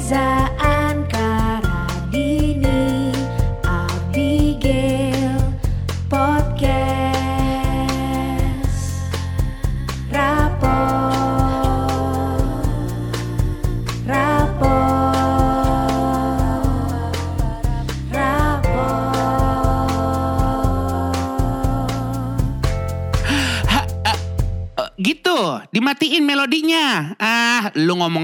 Reza 0.00 0.39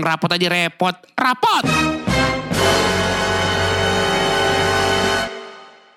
rapot 0.07 0.31
aja 0.31 0.47
repot. 0.47 0.95
Rapot! 1.19 1.65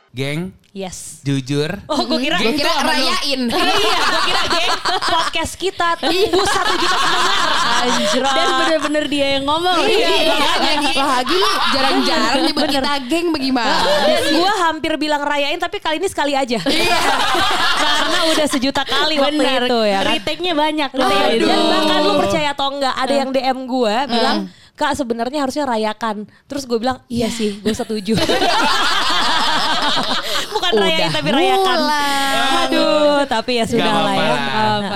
Geng, 0.10 0.52
Yes. 0.74 1.22
jujur. 1.22 1.70
Oh, 1.86 2.02
gue 2.10 2.18
kira 2.26 2.42
Gue 2.42 2.58
kira 2.58 2.82
rayain. 2.82 3.46
iya, 3.86 4.00
gue 4.02 4.22
kira 4.26 4.44
geng 4.50 4.74
podcast 5.06 5.54
kita 5.54 5.98
tembus 6.02 6.50
satu 6.50 6.74
juta 6.78 6.98
pendengar. 6.98 7.50
Anjra. 7.80 8.32
Dan 8.34 8.48
bener-bener 8.58 9.06
dia 9.06 9.28
yang 9.38 9.46
ngomong. 9.46 9.86
Iya, 9.86 10.34
makanya. 10.34 10.92
Lagi 10.98 11.36
lu 11.38 11.50
jarang-jarang 11.78 12.42
nyebut 12.42 12.68
kita 12.74 12.94
geng 13.06 13.28
bagaimana? 13.30 13.76
Dan 14.02 14.24
gue 14.34 14.52
hampir 14.66 14.92
bilang 14.98 15.22
rayain 15.22 15.62
tapi 15.62 15.78
kali 15.78 16.02
ini 16.02 16.10
sekali 16.10 16.34
aja. 16.34 16.58
Karena 17.86 18.19
udah 18.40 18.48
sejuta 18.48 18.82
kali 18.88 19.16
waktu 19.20 19.36
Bener. 19.44 19.62
itu 19.68 19.80
ya 19.84 20.00
kan. 20.00 20.14
Retake-nya 20.16 20.54
banyak. 20.56 20.90
Dan 20.96 21.12
Aduh. 21.12 21.68
bahkan 21.68 22.00
lu 22.08 22.14
percaya 22.16 22.50
atau 22.56 22.68
enggak 22.72 22.96
ada 22.96 23.14
yang 23.14 23.30
DM 23.36 23.60
gue 23.68 23.96
bilang 24.08 24.40
Kak 24.80 24.96
sebenarnya 24.96 25.44
harusnya 25.44 25.68
rayakan. 25.68 26.24
Terus 26.48 26.64
gue 26.64 26.80
bilang 26.80 27.04
iya 27.12 27.28
sih 27.28 27.60
gue 27.60 27.76
setuju. 27.76 28.16
Bukan 30.54 30.72
rayain 30.76 31.10
tapi 31.10 31.30
rayakan. 31.30 31.78
mulai. 31.80 32.34
Aduh 32.66 33.20
tapi 33.26 33.52
ya 33.58 33.66
sudah 33.66 33.94
lah 34.02 34.16
ya. 34.16 34.36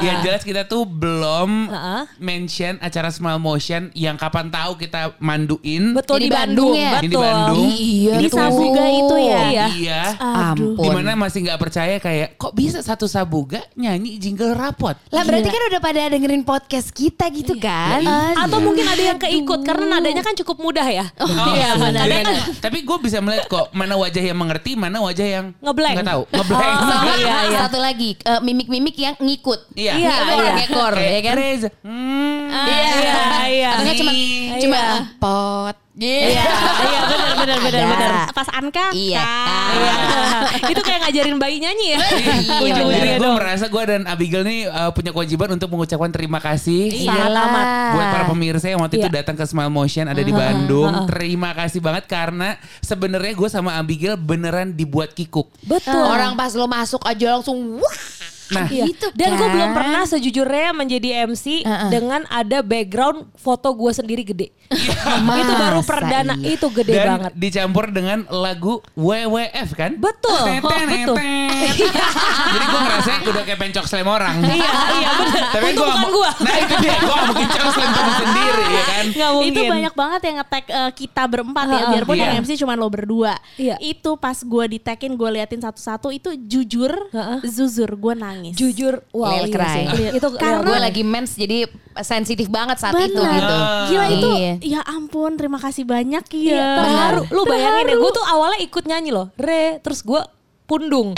Yang 0.04 0.18
jelas 0.24 0.42
kita 0.44 0.62
tuh 0.66 0.84
belum 0.84 1.70
Heeh. 1.70 2.02
mention 2.20 2.74
acara 2.80 3.10
Smile 3.10 3.40
Motion 3.40 3.94
yang 3.94 4.16
kapan 4.16 4.50
tahu 4.50 4.78
kita 4.78 5.16
manduin. 5.20 5.94
Betul 5.94 6.24
di 6.24 6.30
Bandung, 6.30 6.74
Bandung 6.74 6.80
ya? 6.80 6.92
Ini 7.00 7.08
di. 7.08 7.16
Bandung. 7.16 7.68
Iya 7.74 8.16
Di. 8.20 8.28
Sabuga 8.34 8.84
itu 8.90 9.16
ya? 9.22 9.42
Iya. 9.48 9.66
Iya. 9.70 10.02
Ampun. 10.18 10.82
Di 10.82 10.90
mana 10.90 11.14
masih 11.14 11.40
nggak 11.46 11.60
percaya 11.62 11.96
kayak 12.02 12.36
kok 12.36 12.54
bisa 12.54 12.82
satu 12.82 13.06
sabuga 13.06 13.62
nyanyi 13.78 14.18
jingle 14.18 14.58
rapot. 14.58 14.98
Lah 15.14 15.24
berarti 15.24 15.50
kan 15.50 15.62
udah 15.70 15.82
pada 15.82 16.02
dengerin 16.10 16.44
podcast 16.44 16.90
kita 16.92 17.30
gitu 17.30 17.56
kan? 17.58 18.02
Atau 18.36 18.60
mungkin 18.60 18.86
ada 18.88 19.04
yang 19.04 19.20
keikut 19.20 19.62
karena 19.62 19.98
nadanya 20.00 20.26
kan 20.26 20.34
cukup 20.34 20.58
mudah 20.60 20.86
ya. 20.86 21.06
Oh, 21.20 21.28
Iya, 21.54 21.76
iya. 21.78 22.22
kan 22.24 22.36
Tapi 22.64 22.82
gue 22.82 22.98
bisa 23.04 23.20
melihat 23.20 23.46
kok 23.48 23.70
mana 23.76 23.94
wajah 23.96 24.24
yang 24.24 24.38
mengerti, 24.40 24.74
mana 24.84 24.98
wajah 25.00 25.28
yang 25.30 25.46
Ngeblank. 25.58 25.96
Nggak 25.96 26.10
tahu. 26.12 26.24
Ngeblank. 26.28 26.76
Sama 26.84 27.12
Iya, 27.16 27.38
iya. 27.48 27.60
satu 27.64 27.78
lagi 27.80 28.10
eh, 28.20 28.40
mimik-mimik 28.40 28.96
yang 28.96 29.16
ngikut. 29.16 29.60
Iya. 29.74 29.94
Iya, 29.96 30.12
Iya, 30.12 30.34
orang 30.36 30.58
iya. 30.60 30.66
ekor 30.68 30.94
ya 30.94 31.20
kan? 31.24 31.34
Reza. 31.40 31.70
Hmm. 31.80 32.42
Iya, 32.52 32.92
iya. 33.48 33.70
Atau 33.72 33.84
nggak 33.88 33.96
cuma 33.98 34.12
Iya. 34.12 34.60
cuma 34.60 34.80
pot. 35.18 35.76
Iya, 35.94 36.26
iya 36.26 37.00
benar 37.44 37.60
benar 37.60 37.84
benar. 37.86 38.12
Pas 38.32 38.50
Anka. 38.50 38.86
Iya. 38.92 39.24
Iya. 39.74 39.94
Itu 40.72 40.82
kayak 40.82 41.00
ngajarin 41.08 41.38
bayi 41.38 41.60
nyanyi 41.60 41.86
ya. 41.94 42.00
Iya, 42.64 43.16
gue 43.20 43.32
merasa 43.36 43.66
gue 43.68 43.84
dan 43.84 44.08
Abigail 44.08 44.44
nih 44.44 44.66
uh, 44.66 44.92
punya 44.92 45.12
kewajiban 45.12 45.52
untuk 45.52 45.68
mengucapkan 45.68 46.10
terima 46.10 46.40
kasih 46.40 46.90
Selamat. 47.04 47.66
buat 47.94 48.06
para 48.10 48.26
pemirsa 48.28 48.66
yang 48.68 48.80
waktu 48.80 48.98
itu 48.98 49.10
Iya. 49.10 49.20
datang 49.20 49.36
ke 49.36 49.44
Smile 49.44 49.70
Motion 49.70 50.08
ada 50.08 50.22
di 50.22 50.32
Bandung. 50.32 51.06
Terima 51.06 51.52
kasih 51.52 51.84
banget 51.84 52.08
karena 52.08 52.56
sebenarnya 52.80 53.34
gue 53.36 53.50
sama 53.52 53.76
Abigail 53.76 54.16
beneran 54.16 54.72
dibuat 54.72 55.12
kikuk. 55.12 55.52
Betul. 55.62 56.00
Orang 56.00 56.34
pas 56.34 56.56
lo 56.56 56.66
masuk 56.66 57.04
aja 57.04 57.36
langsung 57.36 57.78
wah. 57.78 57.98
Nah, 58.56 58.68
Iya. 58.68 58.84
Gitu 58.86 59.08
Dan 59.12 59.30
gue 59.34 59.42
kan. 59.42 59.52
belum 59.52 59.70
pernah 59.72 60.04
sejujurnya 60.04 60.44
menjadi 60.72 61.10
MC 61.26 61.46
Heeh. 61.62 61.90
dengan 61.90 62.22
ada 62.28 62.62
background 62.62 63.30
foto 63.36 63.70
gue 63.72 63.92
sendiri 63.92 64.24
gede. 64.24 64.54
itu 65.14 65.54
baru 65.54 65.82
perdana 65.82 66.34
iya? 66.36 66.54
itu 66.54 66.68
gede 66.72 66.94
dan 66.96 67.08
banget. 67.08 67.32
dicampur 67.36 67.86
dengan 67.88 68.26
lagu 68.28 68.82
WWF 68.94 69.70
kan? 69.72 69.92
Betul, 69.96 70.40
betul. 70.64 71.18
Jadi 72.44 72.66
gue 72.66 72.82
ngerasa 72.82 73.12
udah 73.24 73.44
kayak 73.44 73.60
pencok 73.60 73.86
slam 73.86 74.08
orang. 74.08 74.36
Iya, 74.44 74.72
iya 74.96 75.10
benar. 75.16 75.44
Tapi 75.52 75.68
gua 75.74 75.86
bukan 75.88 76.00
mau- 76.00 76.12
gue. 76.12 76.30
Nah 76.40 76.56
itu 76.58 76.76
dia, 76.80 76.96
gue 76.96 77.10
gak 77.12 77.26
mungkin 77.26 77.48
cok 77.48 77.68
slam 77.70 77.90
sendiri 78.16 78.66
ya 78.68 78.84
kan. 78.84 79.06
Nggak 79.08 79.32
mungkin. 79.32 79.50
Itu 79.50 79.62
banyak 79.68 79.94
banget 79.94 80.22
yang 80.24 80.36
nge-tag 80.38 80.66
eh, 80.68 80.92
kita 80.94 81.24
berempat 81.26 81.66
ya. 81.68 81.82
Biarpun 81.92 82.14
Iya. 82.14 82.24
yang 82.24 82.34
MC 82.42 82.52
cuma 82.56 82.74
lo 82.74 82.88
berdua. 82.88 83.34
Iya. 83.56 83.76
Itu 83.80 84.16
pas 84.16 84.38
gue 84.38 84.66
di 84.68 84.78
tagin 84.78 85.14
gue 85.14 85.30
liatin 85.32 85.60
satu-satu 85.60 86.10
itu 86.10 86.30
jujur. 86.40 86.92
Jujur 87.44 87.90
gue 87.90 88.14
nangis. 88.16 88.43
Jujur, 88.52 89.00
wow 89.10 89.32
Lil 89.38 89.48
iya 89.48 89.56
cry. 89.56 89.76
sih. 89.88 89.88
Itu 90.12 90.28
Karena- 90.34 90.66
gue 90.66 90.78
lagi 90.82 91.02
mens 91.02 91.32
jadi 91.34 91.64
sensitif 91.98 92.48
banget 92.48 92.78
saat 92.78 92.92
itu 92.98 93.16
Benar. 93.16 93.32
gitu. 93.34 93.56
Gila 93.88 94.06
itu 94.10 94.30
Iya. 94.34 94.54
ya 94.60 94.82
ampun 94.84 95.32
terima 95.34 95.56
kasih 95.56 95.86
banyak 95.86 96.28
Iya, 96.28 96.52
ya. 96.52 96.68
terharu. 96.76 97.22
Lu 97.30 97.42
bayangin 97.44 97.86
ya, 97.86 97.96
gue 97.96 98.12
tuh 98.12 98.26
awalnya 98.26 98.60
ikut 98.60 98.84
nyanyi 98.84 99.10
loh. 99.10 99.32
Re, 99.34 99.80
terus 99.80 100.02
gue 100.02 100.20
pundung. 100.64 101.12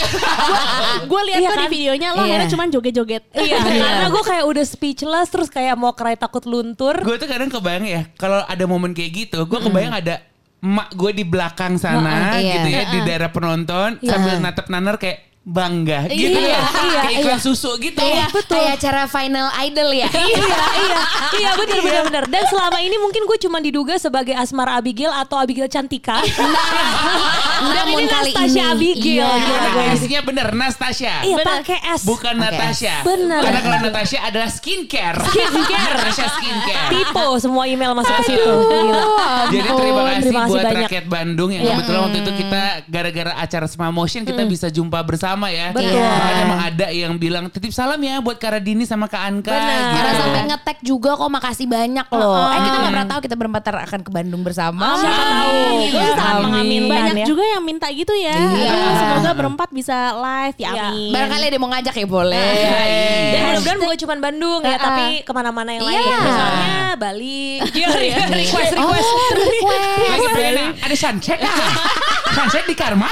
Gue 1.06 1.20
lihat 1.24 1.38
Iya 1.38 1.48
kok 1.48 1.56
di 1.56 1.60
kan? 1.60 1.70
videonya 1.70 2.08
lo 2.10 2.18
Iya. 2.18 2.26
akhirnya 2.28 2.48
cuma 2.50 2.64
joget-joget. 2.66 3.22
iya, 3.32 3.56
karena 3.62 4.08
gue 4.08 4.24
kayak 4.24 4.44
udah 4.44 4.64
speechless 4.64 5.28
terus 5.28 5.48
kayak 5.48 5.74
mau 5.74 5.92
cry 5.92 6.14
takut 6.14 6.42
luntur. 6.44 6.98
Gue 6.98 7.16
tuh 7.16 7.24
kadang 7.24 7.48
kebayang 7.48 7.84
ya, 7.84 8.02
kalau 8.14 8.42
ada 8.42 8.64
momen 8.64 8.90
kayak 8.90 9.10
gitu, 9.16 9.38
gue 9.40 9.58
kebayang 9.60 9.94
ada 9.94 10.18
emak 10.58 10.88
gue 10.90 11.10
di 11.12 11.22
belakang 11.22 11.76
sana 11.76 12.32
Heeh, 12.32 12.42
iya. 12.42 12.52
gitu 12.54 12.68
ya 12.68 12.82
di 12.90 12.98
daerah 13.02 13.30
penonton 13.30 14.00
sambil 14.02 14.40
natep 14.40 14.66
nanar 14.66 14.96
kayak 14.96 15.22
bangga 15.46 16.10
gitu 16.10 16.26
Iya, 16.34 16.58
ya. 16.58 16.58
iya, 16.58 17.00
kayak 17.00 17.12
iklan 17.16 17.38
susu 17.38 17.78
gitu. 17.78 17.94
Kayak 17.94 18.34
kayak 18.44 18.70
acara 18.74 19.06
final 19.06 19.46
idol 19.62 19.94
ya. 19.94 20.10
iya, 20.10 20.42
iya, 20.76 20.98
iya 21.32 21.50
benar 21.54 21.78
benar 21.80 22.02
benar. 22.04 22.24
Dan 22.26 22.42
selama 22.46 22.78
ini 22.78 22.98
mungkin 22.98 23.22
gue 23.24 23.38
cuma 23.38 23.58
diduga 23.58 23.94
sebagai 23.96 24.34
Asmara 24.34 24.74
Abigail 24.74 25.08
atau 25.08 25.38
Abigail 25.38 25.70
Cantika. 25.70 26.18
Dan 27.56 27.86
Namun 27.86 28.00
ini 28.00 28.10
kali 28.10 28.30
Nastasia 28.30 28.50
ini, 28.52 28.60
Abigail. 28.68 29.22
iya. 29.22 29.30
gitu 29.32 29.54
Nah. 29.56 29.94
S-nya 29.94 30.20
bener, 30.20 30.48
Nastasia. 30.50 31.14
Iya 31.22 31.36
pakai 31.40 31.78
S. 31.90 32.02
Bukan 32.02 32.34
Oke. 32.34 32.42
Natasha. 32.42 32.94
Bener. 33.02 33.40
Karena 33.40 33.60
kalau 33.62 33.78
Natasha 33.80 34.18
adalah 34.20 34.50
skincare. 34.50 35.18
Skincare. 35.22 35.94
Natasha 35.96 36.26
skincare. 36.32 36.90
Tipe 36.90 37.22
semua 37.38 37.64
email 37.64 37.94
masuk 37.94 38.12
ke 38.18 38.24
situ. 38.26 38.54
Jadi 39.48 39.68
terima 39.70 40.02
kasih, 40.04 40.20
Terima 40.20 40.40
kasih 40.42 40.50
buat 40.50 40.64
banyak. 40.64 40.84
rakyat 40.84 41.04
Bandung 41.06 41.50
yang 41.50 41.62
Iya. 41.62 41.72
kebetulan 41.76 42.00
waktu 42.02 42.18
itu 42.18 42.32
kita 42.36 42.62
gara-gara 42.86 43.32
acara 43.36 43.66
Smile 43.66 43.94
Motion 43.94 44.22
kita 44.22 44.42
bisa 44.44 44.66
jumpa 44.68 44.98
bersama 45.00 45.35
ya. 45.44 45.66
Betul. 45.70 45.92
Makanya 45.92 46.42
emang 46.42 46.60
ada 46.62 46.86
yang 46.88 47.12
bilang 47.14 47.44
titip 47.48 47.68
salam 47.70 47.98
ya 47.98 48.18
buat 48.18 48.36
Karadini 48.36 48.82
sama 48.82 49.04
Kak 49.04 49.22
Anka. 49.22 49.52
Benar. 49.52 49.68
gitu. 49.68 49.92
Karena 49.92 50.12
sampai 50.14 50.42
ngetek 50.46 50.78
juga 50.80 51.10
kok 51.12 51.28
makasih 51.28 51.66
banyak 51.66 52.06
loh. 52.08 52.48
Eh 52.48 52.58
kita 52.58 52.76
gak 52.78 52.90
pernah 52.90 53.06
tahu 53.06 53.20
kita 53.20 53.34
berempat 53.34 53.62
akan 53.66 54.00
ke 54.00 54.10
Bandung 54.10 54.40
bersama. 54.40 54.96
Siapa 54.96 55.22
tahu. 55.22 55.52
Amin. 55.52 55.88
Gue 55.90 56.06
sangat 56.08 56.32
Amin. 56.32 56.44
mengaminkan 56.46 56.90
Banyak 56.96 57.16
ya. 57.16 57.26
juga 57.26 57.44
yang 57.44 57.62
minta 57.62 57.86
gitu 57.90 58.14
ya. 58.14 58.36
Iya. 58.36 58.78
Semoga 58.96 59.30
berempat 59.34 59.68
bisa 59.70 59.96
live 60.14 60.56
ya 60.56 60.70
Iya. 60.72 60.84
amin. 60.88 61.10
Barangkali 61.10 61.44
ada 61.44 61.52
yang 61.52 61.62
mau 61.62 61.70
ngajak 61.70 61.94
ya 61.94 62.06
boleh. 62.06 62.48
Dan 63.26 63.40
mudah-mudahan 63.44 63.78
bukan 63.78 63.96
cuma 63.98 64.14
Bandung 64.16 64.60
ya, 64.62 64.68
Ah, 64.68 64.74
ah. 64.74 64.80
tapi 64.80 65.04
ke 65.20 65.32
mana-mana 65.32 65.70
yang 65.70 65.82
lain. 65.82 65.98
Iya. 65.98 66.18
Misalnya 66.22 66.78
Bali. 66.96 67.44
Iya, 67.68 67.88
iya. 67.98 68.16
request, 68.26 68.72
request. 68.72 69.08
Oh, 69.10 69.30
request. 69.34 69.84
Lagi 70.06 70.26
pengen 70.30 70.54
ada 70.78 70.96
sunset 70.96 71.38
ah. 72.36 72.44
sunset 72.44 72.64
di 72.64 72.76
Karma. 72.76 73.08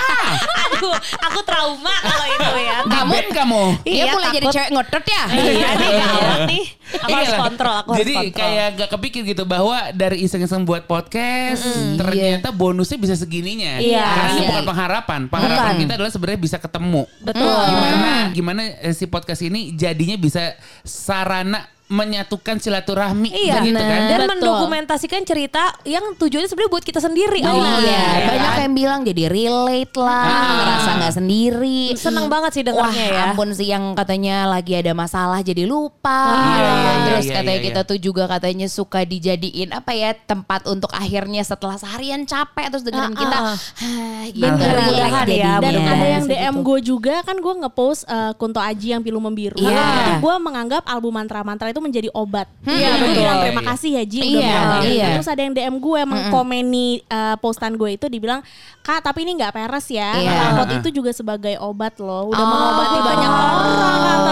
Aduh, 0.68 0.92
aku 1.18 1.40
trauma 1.42 1.94
kalau 1.98 2.24
itu 2.26 2.60
ya. 2.60 2.76
Kamu. 2.84 3.64
Dia 3.82 4.04
Iya, 4.04 4.12
mulai 4.12 4.28
jadi 4.30 4.44
takut. 4.44 4.54
cewek 4.54 4.70
ngotot 4.70 5.04
ya. 5.04 5.22
Iya 5.32 5.68
nih, 5.74 5.90
gawat 5.96 6.40
nih. 6.44 6.64
Aku 6.94 7.10
harus 7.10 7.26
Iyalah. 7.26 7.40
kontrol, 7.40 7.74
aku 7.74 7.90
Jadi 7.96 8.12
harus 8.12 8.24
kontrol. 8.28 8.38
kayak 8.38 8.66
gak 8.76 8.90
kepikir 8.92 9.22
gitu 9.24 9.42
bahwa 9.42 9.78
dari 9.90 10.16
iseng-iseng 10.20 10.62
buat 10.62 10.84
podcast 10.84 11.64
ternyata 11.96 12.48
bonusnya 12.50 12.96
bisa 12.96 13.14
segininya. 13.14 13.80
Iya. 13.80 14.04
Karena 14.04 14.30
ini 14.30 14.38
Iya. 14.38 14.48
bukan 14.50 14.64
pengharapan. 14.64 15.20
Pengharapan 15.26 15.64
Bukan. 15.66 15.80
kita 15.80 15.92
adalah 15.96 16.12
sebenarnya 16.12 16.40
bisa 16.40 16.56
ketemu. 16.58 17.02
Betul. 17.20 17.56
Gimana 17.64 18.12
gimana 18.30 18.60
eh, 18.78 18.92
si 18.92 19.04
podcast 19.04 19.40
ini 19.42 19.72
jadinya 19.72 20.14
bisa 20.14 20.54
sarana 20.84 21.64
menyatukan 21.94 22.58
silaturahmi 22.58 23.30
Iya, 23.30 23.60
begitu 23.60 23.78
kan. 23.78 24.00
dan 24.04 24.18
Betul. 24.20 24.30
mendokumentasikan 24.34 25.22
cerita 25.22 25.62
yang 25.84 26.02
tujuannya 26.12 26.46
sebenarnya 26.46 26.72
buat 26.72 26.82
kita 26.82 26.98
sendiri 26.98 27.38
Iya, 27.38 27.48
awalnya. 27.48 27.98
ya 28.12 28.26
banyak 28.26 28.50
kan? 28.50 28.60
yang 28.60 28.74
bilang 28.74 29.00
jadi 29.02 29.24
relate 29.28 29.94
lah, 29.96 30.26
Ah. 30.26 30.50
ngerasa 30.52 30.90
nggak 30.96 31.14
sendiri. 31.14 31.82
Seneng 31.94 32.26
banget 32.26 32.50
sih 32.52 32.62
Wah, 32.64 32.68
dengarnya 32.90 33.06
ya. 33.06 33.22
ampun 33.28 33.48
sih 33.50 33.68
yang 33.68 33.94
katanya 33.94 34.44
lagi 34.46 34.74
ada 34.74 34.90
masalah 34.92 35.38
jadi 35.40 35.62
lupa. 35.64 36.20
Iya, 36.26 36.58
iya, 36.58 36.72
iya, 36.74 36.92
Terus 37.06 37.24
iya, 37.24 37.34
katanya 37.36 37.54
iya, 37.54 37.66
kita 37.68 37.80
tuh 37.84 37.98
juga 37.98 38.24
katanya 38.26 38.66
suka 38.66 39.00
dijadiin 39.04 39.70
apa 39.70 39.92
ya 39.92 40.10
tempat 40.16 40.66
untuk 40.66 40.90
akhirnya 40.90 41.40
setelah 41.40 41.76
seharian 41.76 42.24
capek 42.24 42.66
terus 42.68 42.82
dengerin 42.82 43.12
Ah, 43.12 43.20
kita. 43.20 43.36
ah. 43.36 43.54
"Hah, 43.54 44.22
gitu. 44.26 44.42
Mudah-mudahan 44.42 45.12
ya, 45.22 45.22
jadinya. 45.22 45.52
Dan 45.60 45.72
ada 45.78 46.06
yang. 46.08 46.24
DM 46.24 46.56
gue 46.58 46.78
juga 46.82 47.14
kan 47.20 47.36
gue 47.36 47.54
ngepost 47.60 48.02
eh, 48.04 48.32
Kunto 48.34 48.58
Aji 48.58 48.88
yang 48.90 49.02
pilu 49.02 49.20
membiru. 49.20 49.54
Iya. 49.54 50.18
Gue 50.18 50.34
menganggap 50.38 50.82
album 50.84 51.14
mantra-mantra 51.14 51.68
itu 51.68 51.83
menjadi 51.84 52.08
obat. 52.10 52.48
Iya, 52.64 52.96
Jadi 52.96 53.04
betul. 53.04 53.20
bilang, 53.20 53.36
Iya, 53.36 53.44
terima 53.44 53.60
iya. 53.60 53.68
kasih 53.68 53.90
ya 53.92 54.02
Ji 54.04 54.18
udah 54.18 54.32
Iya, 54.32 54.40
iya. 54.40 54.80
gitu. 54.80 55.08
Terus 55.14 55.28
ada 55.28 55.42
yang 55.42 55.52
DM 55.52 55.76
gue 55.76 56.00
mengkomeni 56.04 56.88
uh, 57.06 57.36
postan 57.36 57.72
gue 57.74 57.90
itu 57.92 58.06
dibilang, 58.06 58.40
"Kak, 58.80 59.00
tapi 59.00 59.22
ini 59.22 59.36
nggak 59.36 59.52
peres 59.52 59.86
ya. 59.86 60.10
Iya. 60.14 60.32
Upload 60.50 60.70
itu 60.78 60.88
juga 60.94 61.10
sebagai 61.10 61.54
obat 61.58 61.96
loh. 61.98 62.32
Udah 62.32 62.40
Oh. 62.40 62.48
mengobati 62.48 62.98
banyak 62.98 63.30
orang 63.30 63.60
katanya." 63.60 64.24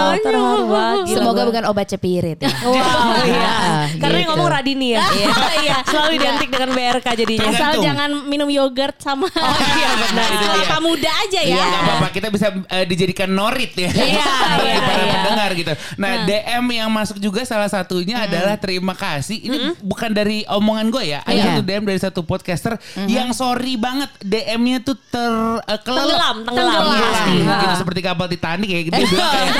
banget. 0.62 0.98
Gila 1.02 1.12
Semoga 1.12 1.32
banget. 1.34 1.48
bukan 1.48 1.64
obat 1.66 1.86
cepirit 1.86 2.38
ya. 2.38 2.50
Wow, 2.62 2.76
iya. 3.24 3.42
Ah, 3.42 3.84
Karena 4.02 4.16
yang 4.16 4.24
gitu. 4.24 4.32
ngomong 4.34 4.48
Radini 4.50 4.88
ya. 4.92 5.00
Iya. 5.62 5.76
Selalu 5.84 6.10
identik 6.16 6.48
dengan 6.48 6.70
BRK 6.72 7.06
jadinya. 7.14 7.48
Asal 7.48 7.72
jangan 7.78 8.10
minum 8.26 8.48
yogurt 8.48 8.98
sama 8.98 9.28
Oh, 9.28 9.56
iya, 9.72 9.88
benar. 9.96 10.26
Kelapa 10.32 10.78
muda 10.80 11.10
aja 11.22 11.40
ya. 11.40 11.54
Iya. 11.54 11.64
Gak 11.64 11.82
apa-apa 11.82 12.08
kita 12.10 12.28
bisa 12.28 12.46
eh, 12.66 12.84
dijadikan 12.84 13.28
norit 13.30 13.72
ya 13.74 13.88
Iya, 13.88 13.94
bagi 13.94 14.66
iya, 14.66 14.78
para 14.80 14.94
iya. 14.98 15.12
pendengar 15.14 15.50
gitu. 15.54 15.72
Nah 15.96 16.12
DM 16.24 16.64
yang 16.74 16.90
masuk 16.90 17.16
juga 17.18 17.31
salah 17.42 17.66
satunya 17.66 18.20
adalah 18.20 18.54
terima 18.54 18.92
kasih. 18.92 19.40
Ini 19.40 19.56
bukan 19.80 20.12
dari 20.12 20.44
omongan 20.44 20.86
gue 20.88 21.04
ya. 21.08 21.20
Ada 21.22 21.32
Iya. 21.32 21.44
satu 21.48 21.62
DM 21.62 21.82
dari 21.82 21.98
satu 21.98 22.20
podcaster 22.20 22.76
yang 23.06 23.32
sorry 23.32 23.74
banget 23.74 24.12
DM-nya 24.20 24.80
tuh 24.80 25.00
ter 25.02 25.32
eh, 25.62 25.80
kelelep. 25.80 26.04
Tenggelam, 26.06 26.36
tenggelam. 26.44 26.82
Tenggelam, 26.84 27.28
Iya. 27.32 27.56
gitu 27.58 27.74
seperti 27.78 28.00
kapal 28.02 28.26
Titanic 28.26 28.68
kayak 28.68 28.84
gitu. 28.84 28.94
Dia 28.94 29.06
bilang 29.08 29.30
kayak, 29.30 29.50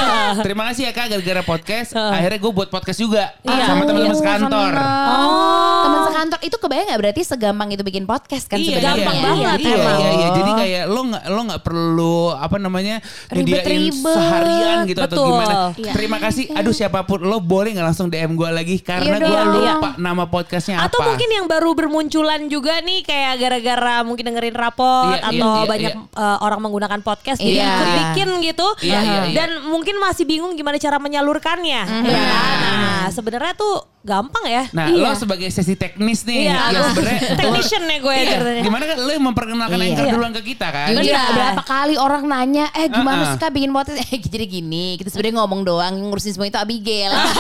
terima 0.42 0.62
kasih 0.66 0.82
ya 0.82 0.92
kak 0.92 1.06
gara-gara 1.08 1.42
podcast. 1.42 1.90
Akhirnya 1.94 2.38
gue 2.38 2.52
buat 2.52 2.68
podcast 2.68 2.98
juga 2.98 3.22
Iya. 3.40 3.64
sama 3.66 3.82
teman-teman 3.82 4.10
Oh, 4.10 4.18
sekantor. 4.18 4.72
Oh. 4.74 5.82
Teman 5.82 6.00
sekantor 6.04 6.38
itu 6.42 6.56
kebayang 6.58 6.86
nggak 6.86 7.00
berarti 7.00 7.20
segampang 7.22 7.68
itu 7.70 7.82
bikin 7.82 8.04
podcast 8.04 8.44
kan 8.46 8.58
Iya, 8.58 8.66
sebenarnya. 8.76 8.90
gampang 8.98 9.14
iya, 9.14 9.24
banget 9.24 9.58
Iya, 9.62 9.74
emang. 9.76 9.98
iya, 9.98 10.10
iya. 10.12 10.28
Jadi 10.32 10.50
kayak 10.52 10.82
lo 10.86 11.00
nggak 11.04 11.24
lo 11.28 11.40
nggak 11.44 11.62
perlu 11.62 12.16
apa 12.32 12.56
namanya 12.58 12.96
nyediain 13.30 13.92
seharian 13.94 14.76
gitu 14.84 14.98
atau 14.98 15.14
Betul. 15.14 15.28
gimana. 15.28 15.54
Iya. 15.74 15.92
Terima 15.92 16.18
kasih. 16.18 16.44
Aduh 16.52 16.72
siapa 16.72 16.98
pun 17.02 17.22
lo 17.22 17.38
boleh 17.38 17.61
nggak 17.70 17.86
langsung 17.86 18.10
DM 18.10 18.34
gue 18.34 18.50
lagi 18.50 18.76
karena 18.82 19.14
Iya 19.14 19.22
gue 19.22 19.42
lupa 19.70 19.90
nama 19.94 20.26
podcastnya 20.26 20.82
apa. 20.82 20.90
Atau 20.90 21.06
mungkin 21.06 21.28
yang 21.30 21.46
baru 21.46 21.70
bermunculan 21.72 22.50
juga 22.50 22.82
nih 22.82 23.06
kayak 23.06 23.34
gara-gara 23.38 24.02
mungkin 24.02 24.24
dengerin 24.26 24.56
rapot 24.56 25.14
Iya, 25.14 25.22
iya, 25.22 25.30
atau 25.30 25.52
iya, 25.54 25.68
banyak 25.70 25.92
uh, 26.12 26.38
orang 26.42 26.60
menggunakan 26.60 27.00
podcast 27.00 27.38
jadi 27.38 27.62
Iya. 27.62 27.70
ikut 27.70 27.88
bikin 27.94 28.28
gitu 28.42 28.66
Iya, 28.82 28.98
iya, 28.98 29.20
iya. 29.30 29.34
dan 29.38 29.50
mungkin 29.68 30.02
masih 30.02 30.26
bingung 30.26 30.56
gimana 30.56 30.74
cara 30.76 30.98
menyalurkannya. 30.98 31.82
ya 32.02 32.22
kan? 32.26 32.76
Nah, 32.82 33.06
sebenarnya 33.14 33.54
tuh 33.54 33.91
gampang 34.02 34.44
ya. 34.44 34.62
Nah, 34.70 34.90
lo 34.90 35.14
sebagai 35.14 35.46
sesi 35.46 35.72
teknis 35.72 36.22
nih 36.22 36.42
Iya, 36.42 36.50
yang 36.50 36.58
aku 36.74 36.88
sebenarnya 36.92 37.20
technician 37.34 37.82
nih 37.84 37.98
gue 37.98 38.10
Iya, 38.12 38.26
ceritanya. 38.28 38.62
gimana 38.62 38.84
kan 38.84 38.96
lo 38.98 39.10
yang 39.10 39.24
memperkenalkan 39.24 39.76
Iya. 39.76 39.86
anchor 39.86 40.04
Iya. 40.04 40.12
duluan 40.12 40.32
ke 40.32 40.42
kita 40.44 40.66
kan? 40.68 40.86
Jujur 40.90 41.06
Benar. 41.08 41.30
berapa 41.32 41.62
kali 41.62 41.94
orang 41.96 42.22
nanya, 42.24 42.66
eh 42.72 42.86
gimana 42.88 43.20
Uh-uh. 43.20 43.30
sih 43.30 43.38
kak 43.38 43.50
bikin 43.50 43.70
podcast? 43.70 43.98
Eh 44.08 44.18
jadi 44.18 44.44
gini, 44.44 44.86
kita 44.96 45.08
sebenarnya 45.08 45.34
ngomong 45.38 45.60
doang, 45.62 45.94
ngurusin 46.02 46.32
semua 46.32 46.46
itu 46.46 46.58
Abigail. 46.58 47.10
Ah, 47.10 47.30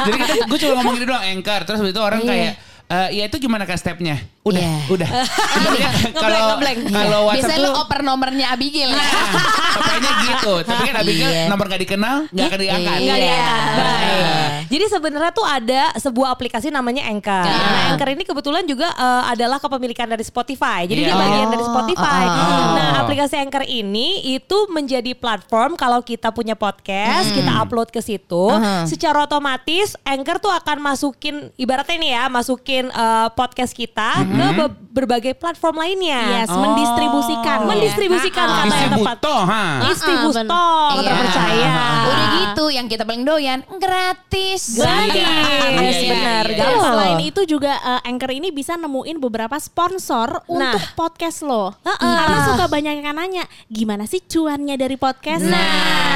Jadi 0.06 0.16
kita 0.18 0.32
gue 0.44 0.58
cuma 0.60 0.72
ngomong 0.78 0.94
gitu 0.94 1.06
doang 1.06 1.24
anchor 1.24 1.60
terus 1.62 1.78
itu 1.82 2.00
orang 2.00 2.20
Iya. 2.20 2.30
kayak 2.30 2.52
eh, 2.88 3.08
ya 3.14 3.22
itu 3.26 3.36
gimana 3.38 3.64
kan 3.64 3.74
stepnya? 3.74 4.16
Udah, 4.42 4.58
Iya. 4.58 4.74
udah. 4.90 5.08
Kalau 6.22 6.38
ngeblank. 6.50 6.78
kalau 6.90 7.18
WhatsApp 7.24 7.36
Biasanya 7.46 7.58
tuh 7.62 7.70
lo 7.70 7.80
oper 7.80 8.00
nomornya 8.02 8.46
Abigail 8.50 8.90
ya. 8.90 9.06
Pokoknya 9.72 10.10
gitu. 10.20 10.52
Tapi 10.62 10.82
kan 10.82 10.96
Abigail 10.98 11.30
Iya. 11.30 11.44
nomor 11.46 11.64
gak 11.66 11.78
dikenal, 11.80 12.16
gak 12.28 12.46
akan 12.50 12.58
diangkat. 12.58 12.98
Iya. 12.98 13.14
diangkat. 13.14 13.70
Baik. 13.72 14.50
Jadi 14.66 14.84
sebenarnya 14.88 15.30
tuh 15.30 15.44
ada 15.44 15.82
sebuah 15.94 16.28
aplikasi 16.32 16.68
namanya 16.68 17.06
Anchor. 17.06 17.44
Ya. 17.44 17.54
Nah, 17.54 17.82
Anchor 17.92 18.08
ini 18.10 18.24
kebetulan 18.24 18.64
juga 18.64 18.90
eh, 18.90 19.22
adalah 19.28 19.58
kepemilikan 19.58 20.06
dari 20.06 20.22
Spotify. 20.22 20.84
Jadi 20.84 21.00
Iya. 21.00 21.08
dia 21.08 21.16
bagian 21.16 21.46
Oh. 21.46 21.52
dari 21.52 21.64
Spotify. 21.64 22.22
Oh. 22.24 22.66
Nah, 22.72 22.90
aplikasi 22.98 23.34
Anchor 23.36 23.62
ini 23.62 24.08
itu 24.32 24.58
menjadi 24.68 25.14
platform 25.14 25.76
kalau 25.76 26.00
kita 26.00 26.30
punya 26.30 26.54
podcast, 26.54 27.30
kita 27.30 27.62
upload 27.62 27.88
ke 27.88 28.00
situ, 28.00 28.50
Uh-huh. 28.50 28.84
secara 28.86 29.22
otomatis 29.22 29.94
Anchor 30.02 30.40
tuh 30.40 30.50
akan 30.50 30.82
masukin 30.82 31.54
ibaratnya 31.54 31.94
nih 31.96 32.12
ya, 32.12 32.24
masukin 32.26 32.84
eh, 32.88 33.28
podcast 33.32 33.70
kita 33.70 34.31
ke 34.32 34.48
be- 34.54 34.74
berbagai 34.92 35.32
platform 35.32 35.76
lainnya. 35.78 36.20
Yes, 36.38 36.48
Oh. 36.48 36.60
mendistribusikan. 36.60 37.64
Mendistribusikan 37.64 38.44
Ya. 38.44 38.54
kata 38.54 38.74
yang 38.76 38.92
tepat. 38.92 39.16
Distributo, 39.16 39.36
ha. 39.42 39.64
Distributor 39.88 40.44
Iya. 40.92 41.02
terpercaya. 41.02 41.72
Udah 42.04 42.26
gitu, 42.34 42.64
yang 42.68 42.86
kita 42.86 43.02
paling 43.02 43.22
doyan 43.22 43.58
gratis. 43.74 44.76
Gratis, 44.76 45.24
iya, 45.96 46.10
benar. 46.12 46.44
Gampang 46.46 46.92
Selain 46.92 47.20
itu 47.20 47.40
juga 47.46 47.72
uh, 47.78 48.00
Anchor 48.02 48.32
ini 48.32 48.48
bisa 48.48 48.74
nemuin 48.74 49.16
beberapa 49.18 49.56
sponsor 49.56 50.44
Nah. 50.46 50.72
untuk 50.72 50.82
podcast 50.94 51.40
lo. 51.40 51.72
Heeh. 51.82 52.14
Karena 52.14 52.38
suka 52.46 52.64
banyak 52.66 52.92
yang 52.98 53.12
nanya, 53.12 53.44
gimana 53.66 54.04
sih 54.04 54.20
cuannya 54.20 54.76
dari 54.76 54.96
podcast? 54.96 55.42
Nah, 55.42 55.60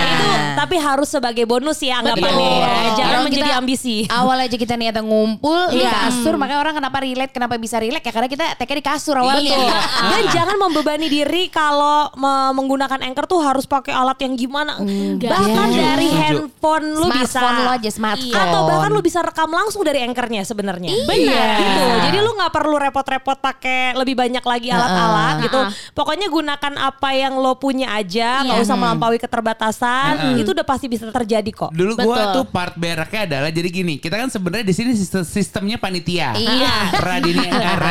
itu 0.06 0.26
tapi 0.54 0.76
harus 0.76 1.08
sebagai 1.08 1.44
bonus 1.44 1.78
ya 1.78 2.00
anggapannya 2.00 2.28
Betul. 2.28 2.60
ya. 2.60 2.76
Jangan 2.94 3.08
Kalau 3.10 3.24
menjadi 3.24 3.42
kita 3.42 3.56
ambisi. 3.56 3.96
Awal 4.06 4.36
aja 4.42 4.56
kita 4.56 4.74
niatnya 4.74 5.02
ngumpul 5.02 5.60
di 5.70 5.80
Iya. 5.80 5.92
kasur, 6.08 6.34
makanya 6.36 6.60
orang 6.60 6.74
kenapa 6.74 6.98
relate, 7.00 7.32
kenapa 7.32 7.54
bisa 7.56 7.76
relate 7.76 8.04
ya 8.06 8.12
karena 8.14 8.28
kita 8.30 8.44
tag 8.54 8.70
di 8.70 8.84
kasur 8.84 9.18
awalnya. 9.18 9.50
Betul. 9.50 9.66
Dan 10.14 10.24
jangan 10.30 10.56
membebani 10.56 11.06
diri 11.10 11.50
kalau 11.50 12.06
me- 12.14 12.54
menggunakan 12.54 13.02
Anchor 13.02 13.26
tuh 13.26 13.42
harus 13.42 13.66
pakai 13.66 13.90
alat 13.90 14.14
yang 14.22 14.38
gimana. 14.38 14.78
Enggak. 14.78 15.34
Bahkan 15.34 15.68
Setuju, 15.68 15.82
dari 15.82 16.08
handphone 16.14 16.86
lu 16.94 17.06
bisa. 17.10 17.42
Smartphone 17.42 17.58
lo 17.58 17.70
aja 17.74 17.90
smartphone. 17.90 18.38
Atau 18.38 18.60
bahkan 18.64 18.90
lu 18.94 19.00
bisa 19.02 19.18
rekam 19.20 19.50
langsung 19.50 19.82
dari 19.82 20.06
Anchornya 20.06 20.46
sebenarnya. 20.46 20.94
Benar. 21.04 21.58
Gitu. 21.58 21.82
Jadi 22.06 22.18
lu 22.22 22.30
nggak 22.38 22.52
perlu 22.54 22.76
repot-repot 22.78 23.38
pakai 23.42 23.98
lebih 23.98 24.14
banyak 24.14 24.44
lagi 24.46 24.68
alat-alat 24.70 25.34
gitu. 25.42 25.60
Pokoknya 25.92 26.30
gunakan 26.30 26.72
apa 26.78 27.10
yang 27.10 27.34
lo 27.34 27.58
punya 27.58 27.90
aja, 27.92 28.46
nggak 28.46 28.62
usah 28.62 28.76
melampaui 28.78 29.18
keterbatasan. 29.18 30.38
Itu 30.38 30.54
udah 30.54 30.62
pasti 30.62 30.86
bisa 30.86 31.10
terjadi 31.10 31.50
kok. 31.50 31.74
Dulu 31.74 31.98
gua 31.98 32.14
Betul. 32.14 32.34
tuh 32.38 32.44
part 32.46 32.74
beraknya 32.76 33.22
adalah 33.26 33.50
jadi 33.50 33.68
gini, 33.72 33.98
kita 33.98 34.14
kan 34.14 34.28
sebenarnya 34.30 34.62
di 34.62 34.74
sini 34.76 34.92
sistem- 34.94 35.26
sistemnya 35.26 35.80
panitia. 35.80 36.36
Iya. 36.36 36.94
Radini 36.94 37.46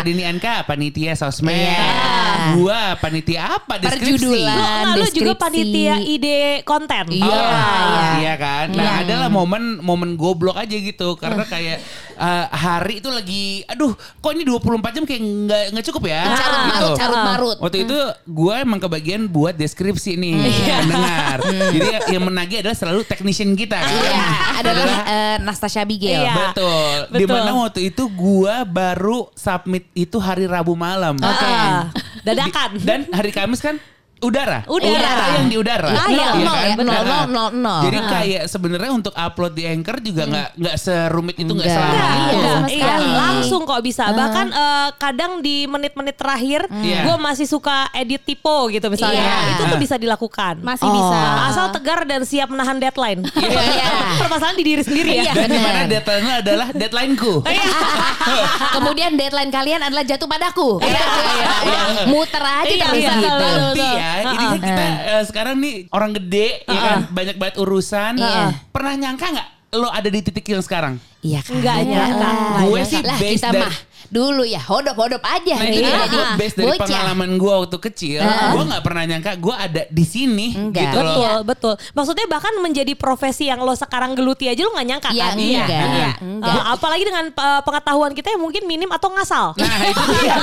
Radini 0.05 0.21
NK 0.37 0.69
panitia 0.69 1.17
sosmed. 1.17 1.49
Iya. 1.49 2.53
Gua 2.53 2.93
panitia 3.01 3.57
apa? 3.57 3.81
Deskripsi. 3.81 4.21
Perjudulan. 4.21 4.53
Lu, 4.53 5.01
nggak, 5.01 5.01
lu 5.01 5.05
juga 5.17 5.33
panitia 5.33 5.97
ide 5.97 6.61
konten. 6.61 7.09
Iya, 7.09 7.25
Oh, 7.25 7.33
iya. 7.33 8.05
iya 8.21 8.33
kan. 8.37 8.69
Nah, 8.69 9.01
adalah 9.01 9.33
momen 9.33 9.81
momen 9.81 10.13
goblok 10.13 10.61
aja 10.61 10.77
gitu 10.77 11.17
karena 11.17 11.41
kayak 11.41 11.81
eh, 12.15 12.45
hari 12.49 12.97
itu 12.97 13.07
lagi 13.07 13.43
aduh, 13.65 13.91
kok 13.93 14.31
ini 14.31 14.43
24 14.43 14.63
jam 14.91 15.03
kayak 15.03 15.21
nggak 15.21 15.63
nggak 15.71 15.85
cukup 15.85 16.03
ya. 16.05 16.21
Carut 16.31 16.59
Gitu. 16.65 16.71
marut, 16.73 16.97
carut 16.97 17.19
marut. 17.21 17.57
Waktu 17.59 17.77
itu 17.83 17.97
gue 18.25 18.53
emang 18.57 18.79
kebagian 18.79 19.21
buat 19.25 19.53
deskripsi 19.53 20.15
nih 20.15 20.35
pendengar. 20.81 21.37
Jadi 21.69 21.89
yang 22.09 22.23
menagih 22.23 22.57
adalah 22.59 22.73
selalu 22.73 23.01
technician 23.03 23.53
kita 23.53 23.75
kan. 23.75 23.91
Iya, 23.91 24.25
adalah 24.57 24.97
eh, 25.05 25.35
Nastasia 25.39 25.81
Abigail. 25.81 26.21
Iya. 26.21 26.33
Betul. 26.49 26.95
Betul. 27.07 27.19
Di 27.19 27.25
mana 27.25 27.49
waktu 27.57 27.81
itu 27.85 28.03
gua 28.09 28.63
baru 28.63 29.29
submit 29.33 29.87
itu 29.93 30.17
hari 30.17 30.45
Rabu 30.45 30.73
malam. 30.73 31.15
Oke. 31.15 31.51
Dadakan. 32.21 32.69
Di- 32.75 32.85
Dan 32.85 32.99
hari 33.09 33.29
Kamis 33.29 33.59
kan 33.59 33.77
udara. 34.17 34.63
Udara. 34.65 35.11
Tayang 35.27 35.47
di 35.47 35.57
udara. 35.57 35.87
Ah, 35.87 36.07
iya. 36.07 36.27
Iya 36.31 36.31
Nol 36.37 36.55
kan? 36.55 36.63
ya, 36.63 36.75
nol, 36.75 36.85
Nah, 36.85 37.01
nol, 37.01 37.25
nol, 37.27 37.49
nol. 37.53 37.81
Jadi 37.83 37.97
kayak 38.01 38.43
sebenarnya 38.45 38.91
untuk 38.91 39.13
upload 39.13 39.53
di 39.53 39.63
Anchor 39.65 39.97
juga 39.99 40.23
nggak 40.25 40.49
nggak 40.55 40.75
serumit 40.75 41.35
itu 41.35 41.51
nggak 41.51 41.61
Enggak. 41.61 41.77
selama 41.77 41.93
Enggak, 41.93 42.15
itu. 42.15 42.35
enggak, 42.35 42.55
sama 42.55 42.71
iya, 42.71 42.95
langsung 43.15 43.61
kok 43.63 43.81
bisa. 43.81 44.03
Bahkan 44.07 44.47
eh, 44.49 44.89
kadang 44.95 45.31
di 45.39 45.55
menit-menit 45.65 46.15
terakhir, 46.15 46.61
Iya. 46.71 47.01
gue 47.03 47.15
masih 47.17 47.45
suka 47.45 47.89
edit 47.91 48.21
typo 48.21 48.67
gitu 48.67 48.87
misalnya. 48.87 49.21
Iya. 49.21 49.37
Itu 49.51 49.63
tuh 49.67 49.79
bisa 49.79 49.95
dilakukan. 49.95 50.59
Masih 50.59 50.85
Oh. 50.85 50.93
bisa. 50.93 51.19
Asal 51.45 51.65
tegar 51.71 51.99
dan 52.03 52.21
siap 52.23 52.47
menahan 52.47 52.77
deadline. 52.77 53.21
Iya. 53.35 54.17
Permasalahan 54.17 54.55
di 54.55 54.65
diri 54.65 54.81
sendiri 54.81 55.11
ya. 55.19 55.33
Dan 55.33 55.47
di 55.47 55.57
Benar. 55.57 55.73
mana 55.75 55.81
deadline 55.85 56.27
adalah 56.39 56.67
deadlineku. 56.71 57.33
Kemudian 58.75 59.11
deadline 59.15 59.49
kalian 59.49 59.81
adalah 59.81 60.03
jatuh 60.03 60.25
padaku. 60.25 60.79
Muter 62.05 62.41
aja 62.41 62.67
Iya, 62.67 62.85
terus 62.85 63.01
iya, 63.01 63.13
gitu. 63.15 63.47
Ya, 64.05 64.11
ini 64.23 64.45
kan 64.45 64.49
kita 64.55 64.83
eh, 64.85 65.23
sekarang 65.25 65.55
nih 65.57 65.73
orang 65.89 66.11
gede 66.13 66.47
ya 66.63 66.79
kan, 66.79 66.99
banyak 67.09 67.35
banget 67.35 67.55
urusan. 67.57 68.13
Iya. 68.15 68.45
Pernah 68.69 68.93
nyangka 68.95 69.25
nggak 69.33 69.49
lo 69.75 69.89
ada 69.89 70.07
di 70.07 70.19
titik 70.21 70.45
yang 70.47 70.61
sekarang? 70.61 70.95
Iya 71.19 71.41
kan. 71.41 71.51
Enggak 71.51 71.77
nyangka. 71.83 72.31
Gue 72.63 72.81
sih 72.85 73.01
lah 73.01 73.17
based 73.17 73.35
kita 73.37 73.49
dari- 73.51 73.63
mah 73.65 73.75
dulu 74.07 74.41
ya 74.41 74.59
hodop-hodop 74.59 75.21
aja. 75.21 75.55
Nah 75.55 75.65
itu 75.65 75.77
Iya, 75.77 75.87
dia, 75.87 75.97
jadi 75.97 76.07
gue 76.07 76.25
based 76.35 76.55
dari 76.55 76.65
bocah. 76.67 76.81
pengalaman 76.81 77.29
gue 77.35 77.53
waktu 77.55 77.77
kecil, 77.81 78.19
gue 78.25 78.63
nggak 78.65 78.83
pernah 78.83 79.03
nyangka 79.05 79.31
gue 79.35 79.55
ada 79.55 79.81
di 79.85 80.05
sini 80.05 80.47
Enggak. 80.51 80.81
gitu 80.83 80.97
loh. 80.99 81.15
Betul, 81.15 81.37
betul. 81.45 81.73
Maksudnya 81.91 82.25
bahkan 82.25 82.53
menjadi 82.57 82.93
profesi 82.93 83.45
yang 83.45 83.59
lo 83.59 83.73
sekarang 83.73 84.13
geluti 84.13 84.45
aja 84.45 84.61
lo 84.61 84.71
nggak 84.71 84.87
nyangka 84.87 85.09
Iya, 85.09 85.23
kan? 85.23 85.35
enggak. 85.35 85.67
Iya. 85.69 86.09
Enggak. 86.19 86.51
Eh, 86.51 86.63
apalagi 86.71 87.03
dengan 87.03 87.25
eh, 87.27 87.61
pengetahuan 87.61 88.11
kita 88.11 88.27
yang 88.29 88.41
mungkin 88.41 88.63
minim 88.65 88.89
atau 88.89 89.09
ngasal. 89.11 89.47
Nah 89.55 89.79
itu 89.83 90.03
dia. 90.17 90.37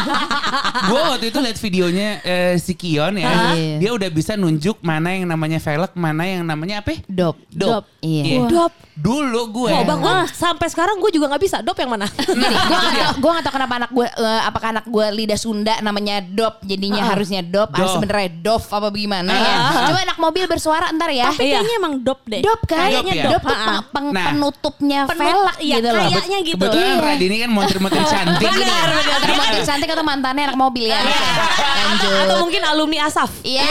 gue 0.85 1.00
waktu 1.09 1.25
itu 1.28 1.38
lihat 1.38 1.59
videonya 1.59 2.09
eh, 2.23 2.54
si 2.57 2.73
Kion 2.73 3.14
ya, 3.14 3.54
Iya. 3.54 3.76
dia 3.78 3.90
udah 3.92 4.09
bisa 4.09 4.35
nunjuk 4.35 4.81
mana 4.81 5.12
yang 5.12 5.26
namanya 5.26 5.59
velg, 5.59 5.92
mana 5.95 6.23
yang 6.25 6.42
namanya 6.42 6.81
apa? 6.81 6.99
Dop. 7.04 7.37
Dop. 7.49 7.85
Iya. 8.00 8.23
Iya. 8.25 8.38
Dop. 8.47 8.73
Dulu 9.02 9.40
gue. 9.52 9.71
Oh, 9.73 9.82
bang, 9.82 9.99
gue 9.99 10.14
sampai 10.30 10.66
sekarang 10.66 10.94
gue 10.97 11.11
juga 11.11 11.26
nggak 11.26 11.42
bisa. 11.42 11.59
Dop 11.59 11.75
yang 11.75 11.90
mana? 11.90 12.06
Gini, 12.23 12.38
gue 12.38 12.78
gak 12.78 12.94
tau, 12.94 13.12
gue 13.18 13.30
gak 13.32 13.42
tau 13.42 13.52
kenapa 13.52 13.75
anak 13.76 13.90
gue, 13.90 14.06
eh, 14.06 14.40
apakah 14.42 14.68
anak 14.71 14.87
gue 14.87 15.06
lidah 15.12 15.35
Sunda 15.35 15.75
namanya 15.80 16.23
Dop, 16.23 16.62
jadinya 16.62 17.02
harusnya 17.04 17.42
Dop, 17.42 17.68
Dop. 17.68 17.82
ah, 17.82 17.90
sebenarnya 17.90 18.30
Dov 18.37 18.62
apa 18.64 18.88
bagaimana 18.88 19.32
ya. 19.32 19.54
Coba 19.85 20.00
anak 20.02 20.18
mobil 20.18 20.44
bersuara 20.47 20.87
ntar 20.92 21.11
ya. 21.11 21.28
Tapi 21.28 21.42
Iya. 21.42 21.59
kayaknya 21.59 21.75
emang 21.76 21.94
dop 21.99 22.21
deh. 22.25 22.40
Dop 22.40 22.61
Kayaknya 22.62 23.12
Dop, 23.18 23.32
dop 23.32 23.42
tuh 23.42 23.50
ya. 23.50 23.59
peng- 23.59 23.87
peng- 23.90 24.11
Nah. 24.12 24.25
penutupnya 24.28 25.00
Penut- 25.04 25.18
velg 25.25 25.56
iya, 25.59 25.75
gitu 25.75 25.88
loh. 25.88 25.99
kayaknya 26.04 26.38
gitu. 26.44 26.56
Kebetulan 26.62 26.87
Iya. 26.87 27.02
Radini 27.02 27.37
kan 27.38 27.50
montir-montir 27.50 28.02
cantik. 28.12 28.47
Benar, 28.47 28.87
benar. 28.92 29.18
termobil 29.21 29.62
cantik 29.64 29.88
atau 29.90 30.04
mantannya 30.04 30.44
anak 30.47 30.59
mobil 30.61 30.87
ya. 30.87 31.00
Lanjut. 31.02 32.23
Atau 32.23 32.37
mungkin 32.40 32.62
alumni 32.62 32.99
Asaf. 33.02 33.30
Iya. 33.42 33.66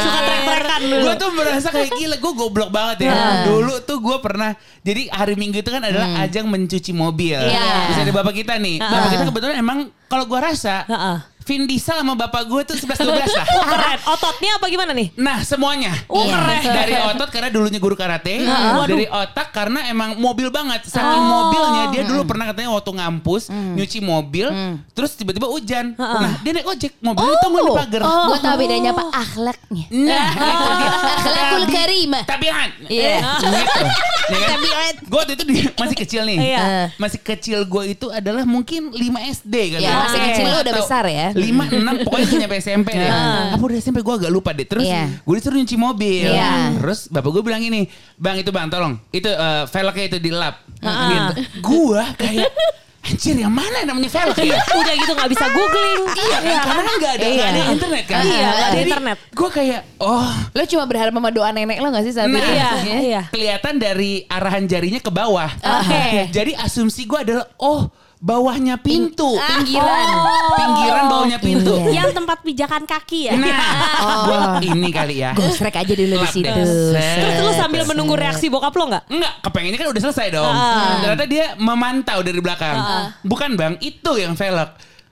Suka 0.00 0.18
trek-trekan 0.22 0.80
dulu. 0.82 1.02
Gue 1.02 1.14
tuh 1.14 1.30
merasa 1.30 1.68
kayak 1.68 1.90
gila, 1.92 2.16
gue 2.16 2.32
goblok 2.34 2.70
banget 2.70 2.96
ya. 3.04 3.12
Dulu 3.50 3.74
tuh 3.82 3.98
gue 3.98 4.16
pernah, 4.22 4.54
jadi 4.86 5.10
hari 5.10 5.34
Minggu 5.34 5.60
itu 5.60 5.70
kan 5.70 5.82
adalah 5.82 6.22
ajang 6.22 6.46
mencuci 6.46 6.94
mobil. 6.94 7.38
Iya. 7.38 7.90
Terus 7.90 7.98
ada 8.06 8.12
bapak 8.14 8.34
kita 8.38 8.54
nih. 8.62 8.78
Bapak 8.78 9.08
kita 9.12 9.24
kebetulan 9.26 9.56
emang 9.58 9.78
kalau 10.06 10.24
gue 10.30 10.38
rasa, 10.38 10.86
Heeh. 10.86 11.16
Vin 11.50 11.66
Diesel 11.66 11.98
sama 11.98 12.14
bapak 12.14 12.46
gue 12.46 12.62
tuh 12.64 12.76
11-12 12.78 13.10
lah. 13.10 13.46
Keren. 13.74 13.98
Ototnya 14.06 14.50
apa 14.54 14.66
gimana 14.66 14.92
nih? 14.92 15.10
Nah 15.16 15.42
semuanya 15.42 15.90
Oh, 16.06 16.22
keren. 16.22 16.62
Dari 16.62 16.94
otot 16.94 17.26
karena 17.28 17.50
dulunya 17.50 17.76
guru 17.76 17.92
karate 17.92 18.46
Dari 18.86 19.04
otak 19.04 19.50
karena 19.50 19.82
emang 19.84 20.14
mobil 20.16 20.46
banget 20.48 20.86
Saking 20.86 21.02
mobilnya 21.24 21.82
Dia 21.90 22.02
dulu 22.04 22.22
pernah 22.22 22.46
katanya 22.46 22.70
waktu 22.70 22.90
ngampus 22.92 23.50
Nyuci 23.50 23.98
mobil 23.98 24.46
Terus 24.92 25.10
tiba-tiba 25.12 25.46
hujan 25.46 25.98
Nah 25.98 26.38
dia 26.38 26.52
naik 26.52 26.68
ojek 26.68 26.94
Mobilnya 27.00 27.34
tunggu 27.40 27.58
di 27.60 27.72
pagar 27.76 28.00
Gue 28.00 28.38
tau 28.38 28.54
bedanya 28.54 28.90
apa 28.92 29.04
akhlaknya. 29.10 29.84
Nah 29.90 30.28
dia 30.78 30.90
Akhlakul 31.10 31.64
karimah. 31.68 32.22
Tabiat 32.24 32.70
Iya. 32.86 33.18
gitu. 33.18 33.46
Kan? 33.50 33.86
Tabiat. 34.30 34.94
Gue 35.02 35.18
waktu 35.18 35.32
itu 35.34 35.44
di- 35.44 35.72
masih 35.74 35.96
kecil 35.98 36.22
nih 36.24 36.38
Iya. 36.46 36.64
Masih 36.94 37.18
kecil 37.18 37.58
gue 37.64 37.82
itu 37.88 38.06
adalah 38.08 38.44
mungkin 38.44 38.92
5 38.92 39.02
SD 39.34 39.54
kali 39.74 39.82
Ya, 39.82 39.94
masih 40.00 40.20
kecil 40.22 40.44
lu 40.46 40.58
udah 40.60 40.74
besar 40.76 41.04
ya. 41.06 41.28
5, 41.32 41.39
6 41.40 42.04
pokoknya 42.04 42.24
udah 42.26 42.38
nyampe 42.44 42.56
SMP 42.58 42.88
deh. 42.92 43.10
Apa 43.50 43.62
udah 43.62 43.78
SMP 43.78 43.98
gue 44.00 44.14
agak 44.16 44.30
lupa 44.30 44.50
deh. 44.52 44.66
Terus 44.66 44.84
Iya. 44.84 45.08
gue 45.16 45.34
disuruh 45.34 45.56
nyuci 45.56 45.76
mobil. 45.76 46.28
Iya. 46.28 46.76
Terus 46.76 47.08
bapak 47.08 47.30
gue 47.30 47.42
bilang 47.42 47.62
ini, 47.62 47.88
bang 48.14 48.36
itu 48.36 48.50
bang 48.50 48.68
tolong, 48.68 49.00
itu 49.10 49.26
eh, 49.26 49.62
velgnya 49.64 50.04
itu 50.06 50.18
dilap. 50.18 50.54
Gitu. 50.76 51.32
Gue 51.60 52.02
kayak 52.16 52.50
Anjir 53.00 53.32
yang 53.32 53.48
mana 53.48 53.80
yang 53.80 53.96
namanya 53.96 54.12
velg 54.12 54.36
ya? 54.36 54.60
Udah 54.80 54.92
gitu 54.92 55.12
nggak 55.16 55.30
bisa 55.32 55.48
googling. 55.48 56.00
Iya 56.20 56.36
kan, 56.36 56.58
karena 56.60 56.82
kan 56.84 56.94
gak 57.00 57.12
ada, 57.16 57.26
nggak 57.26 57.48
ada 57.48 57.62
internet 57.72 58.04
kan. 58.04 58.22
Iya, 58.28 58.36
nggak 58.44 58.68
ada 58.68 58.80
internet. 58.84 59.18
Gue 59.32 59.48
kayak, 59.48 59.80
oh 59.96 60.28
Lo 60.52 60.62
cuma 60.68 60.84
berharap 60.84 61.12
sama 61.16 61.30
doa 61.32 61.48
nenek 61.48 61.80
lo 61.80 61.88
gak 61.88 62.04
sih 62.04 62.12
saat 62.12 62.28
Nah, 62.28 62.36
itu? 62.36 62.52
Iya, 62.52 62.70
iya. 63.00 63.22
kelihatan 63.32 63.80
dari 63.80 64.28
arahan 64.28 64.68
jarinya 64.68 65.00
ke 65.00 65.08
bawah. 65.08 65.48
Oke. 65.48 66.28
Jadi 66.28 66.52
asumsi 66.52 67.08
gue 67.08 67.18
adalah, 67.18 67.48
oh 67.56 67.88
bawahnya 68.20 68.76
pintu. 68.76 69.32
Pinggiran. 69.40 70.06
Pinggiran 70.54 71.04
bawahnya 71.08 71.38
pintu. 71.40 71.72
Iya. 71.88 72.04
Yang 72.04 72.10
tempat 72.20 72.38
pijakan 72.44 72.84
kaki 72.84 73.20
ya. 73.26 73.34
Nah, 73.34 73.56
gua 74.28 74.38
ini 74.60 74.92
kali 74.92 75.24
ya. 75.24 75.32
Gosrek 75.32 75.80
aja 75.80 75.92
dulu 75.96 76.14
di 76.20 76.28
situ. 76.28 76.60
Terus 76.92 77.36
lu 77.40 77.52
sambil 77.56 77.82
menunggu 77.88 78.14
reaksi 78.14 78.52
bokap 78.52 78.76
lo 78.76 78.92
nggak? 78.92 79.04
Enggak, 79.08 79.32
kepengennya 79.40 79.78
kan 79.80 79.88
udah 79.88 80.02
selesai 80.04 80.26
dong. 80.30 80.54
Ternyata 81.02 81.24
dia 81.24 81.44
memantau 81.56 82.20
dari 82.20 82.38
belakang. 82.38 82.76
Bukan 83.24 83.56
bang, 83.56 83.74
itu 83.80 84.12
yang 84.14 84.36
velg. 84.36 84.70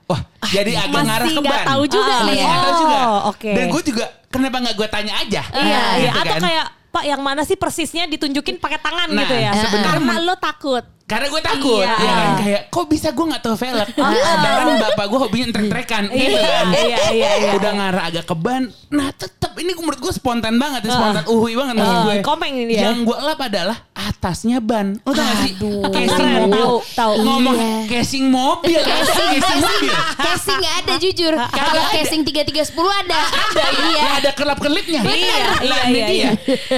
Wah, 0.09 0.21
jadi 0.49 0.73
agak 0.73 0.89
Masih 0.89 1.05
ngarah 1.05 1.27
ke 1.29 1.37
nggak 1.37 1.53
ban. 1.53 1.67
tahu 1.69 1.83
juga 1.85 2.13
Masih 2.17 2.25
nih 2.25 2.33
ya. 2.33 2.45
nggak 2.49 2.61
tahu 2.65 2.73
juga. 2.81 2.97
Oh, 2.97 3.19
oke. 3.29 3.51
Dan 3.53 3.65
gue 3.69 3.81
juga, 3.85 4.05
kenapa 4.33 4.57
nggak 4.57 4.73
gue 4.73 4.87
tanya 4.89 5.13
aja? 5.21 5.41
Iya, 5.53 5.81
iya. 6.01 6.09
Gitu 6.09 6.21
Atau 6.25 6.33
kan. 6.33 6.41
kayak 6.49 6.65
Pak 6.89 7.03
yang 7.05 7.21
mana 7.21 7.41
sih 7.45 7.53
persisnya 7.53 8.09
ditunjukin 8.09 8.57
pakai 8.57 8.81
tangan 8.81 9.05
Nah, 9.13 9.21
gitu 9.21 9.35
ya? 9.37 9.53
Karena 9.69 10.17
lo 10.17 10.33
takut. 10.41 10.81
Karena 11.09 11.25
gue 11.27 11.41
takut, 11.41 11.81
Iya. 11.81 11.95
ya 11.97 12.11
kan 12.13 12.29
kayak 12.37 12.61
kok 12.69 12.85
bisa 12.85 13.09
gue 13.09 13.25
nggak 13.25 13.41
tahu 13.41 13.55
velg. 13.57 13.89
Sedangkan 13.89 14.67
bapak 14.79 15.05
gue 15.05 15.19
hobinya 15.19 15.47
trek-trekan, 15.49 16.03
gitu 16.07 16.37
kan. 16.37 16.65
Iya, 16.69 16.97
iya, 17.09 17.29
iya. 17.35 17.51
Udah 17.51 17.71
ngarah 17.73 18.03
agak 18.05 18.23
ke 18.23 18.35
ban. 18.35 18.63
Nah 18.89 19.09
tetap 19.11 19.57
ini 19.57 19.73
menurut 19.73 19.97
gue 19.97 20.09
spontan 20.11 20.55
banget, 20.55 20.85
ya, 20.85 20.93
spontan 20.93 21.25
uhui 21.27 21.53
banget 21.53 21.73
maksud 21.75 21.91
Ah, 21.91 22.03
gue. 22.05 22.15
komeng 22.21 22.53
ini 22.55 22.71
dia. 22.71 22.81
Yang 22.87 22.97
gue 23.03 23.17
lap 23.19 23.39
adalah 23.39 23.77
atasnya 23.91 24.57
ban. 24.59 24.95
Lo 24.99 25.09
tau 25.09 25.19
gak 25.19 25.37
sih? 25.41 25.53
Casing 25.59 26.07
Keren, 26.15 26.41
mobil. 26.43 26.55
tahu, 26.55 26.75
tahu. 26.93 27.13
Ngomong 27.19 27.55
Iya. 27.55 27.73
casing 27.89 28.25
mobil. 28.27 28.79
Casing, 28.79 29.29
casing 29.35 29.59
mobil. 29.59 29.91
Casing 30.15 30.57
gak 30.59 30.75
ada 30.79 30.93
jujur. 30.95 31.33
Kalau 31.35 31.83
casing 31.91 32.21
3310 32.23 32.69
ada. 32.95 33.19
Ada 33.19 33.65
iya. 33.83 33.99
Ya 33.99 34.11
ada 34.19 34.31
kelap-kelipnya. 34.31 35.01
Iya, 35.01 35.37
iya, 35.59 35.77
ini 35.85 35.99
iya. 36.15 36.29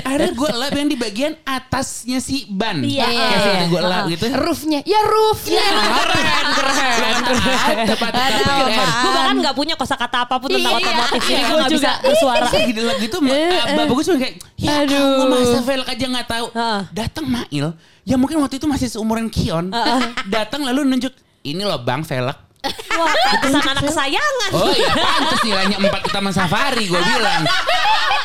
Akhirnya 0.02 0.32
gue 0.32 0.50
lap 0.52 0.74
yang 0.74 0.88
di 0.88 0.96
bagian 0.96 1.34
atasnya 1.44 2.18
si 2.18 2.48
ban. 2.48 2.80
Iya. 2.80 3.06
Casing 3.06 3.56
Iya. 3.58 3.68
gue 3.68 3.82
lap 3.84 4.04
gitu. 4.08 4.21
Roofnya. 4.22 4.80
Ya 4.86 5.02
roofnya. 5.02 5.66
Keren, 5.66 6.46
keren. 6.54 7.78
Tepat, 7.90 8.12
Gue 9.02 9.12
bahkan 9.12 9.36
nggak 9.38 9.56
punya 9.56 9.74
kosakata 9.74 10.30
apa 10.30 10.38
pun 10.38 10.50
tentang 10.50 10.78
Iya. 10.78 10.86
otomotif, 10.86 11.22
jadi 11.24 11.34
Iya, 11.34 11.42
gue 11.42 11.58
juga. 11.58 11.74
bisa 11.74 11.92
bersuara. 12.00 12.38
Pas 12.40 12.54
lagi 12.54 12.66
gitu, 12.70 12.82
bapak 13.18 13.92
gue 13.92 14.04
cuma 14.06 14.18
kayak, 14.20 14.36
ya 14.56 14.72
Aduh. 14.84 15.26
masa 15.28 15.60
velg 15.62 15.88
aja 15.88 16.06
nggak 16.08 16.28
tahu. 16.28 16.46
Datang 16.92 17.26
Mail, 17.26 17.66
ya 18.04 18.16
mungkin 18.16 18.38
waktu 18.40 18.56
itu 18.58 18.68
masih 18.68 18.88
seumuran 18.88 19.26
Kion. 19.28 19.74
Datang 20.28 20.62
lalu 20.62 20.86
nunjuk, 20.86 21.14
ini 21.42 21.64
loh 21.64 21.82
bang 21.82 22.02
velg. 22.02 22.38
Wah, 22.94 23.10
pantesan 23.26 23.66
anak 23.66 23.84
kesayangan. 23.84 24.50
Oh 24.54 24.70
iya 24.70 24.94
pantas 24.94 25.42
nilainya 25.42 25.78
4 25.82 25.98
ke 25.98 26.10
Taman 26.14 26.30
Safari 26.30 26.86
gue 26.86 27.02
bilang. 27.02 27.42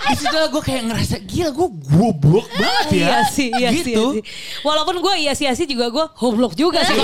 Di 0.06 0.14
situ 0.16 0.36
gue 0.36 0.62
kayak 0.62 0.82
ngerasa 0.86 1.16
gila 1.20 1.50
gue 1.50 1.68
goblok 1.90 2.46
banget 2.52 2.86
ya. 2.92 3.06
Iya 3.06 3.20
sih, 3.26 3.48
iya 3.50 3.70
sih, 3.70 3.82
gitu. 3.84 4.04
iya 4.12 4.14
sih. 4.16 4.22
Walaupun 4.62 4.96
gue 4.98 5.14
iya 5.18 5.32
sih, 5.32 5.44
iya 5.44 5.54
sih 5.54 5.66
juga 5.66 5.86
gue 5.88 6.04
hoblok 6.14 6.54
juga 6.54 6.80
sih. 6.80 6.94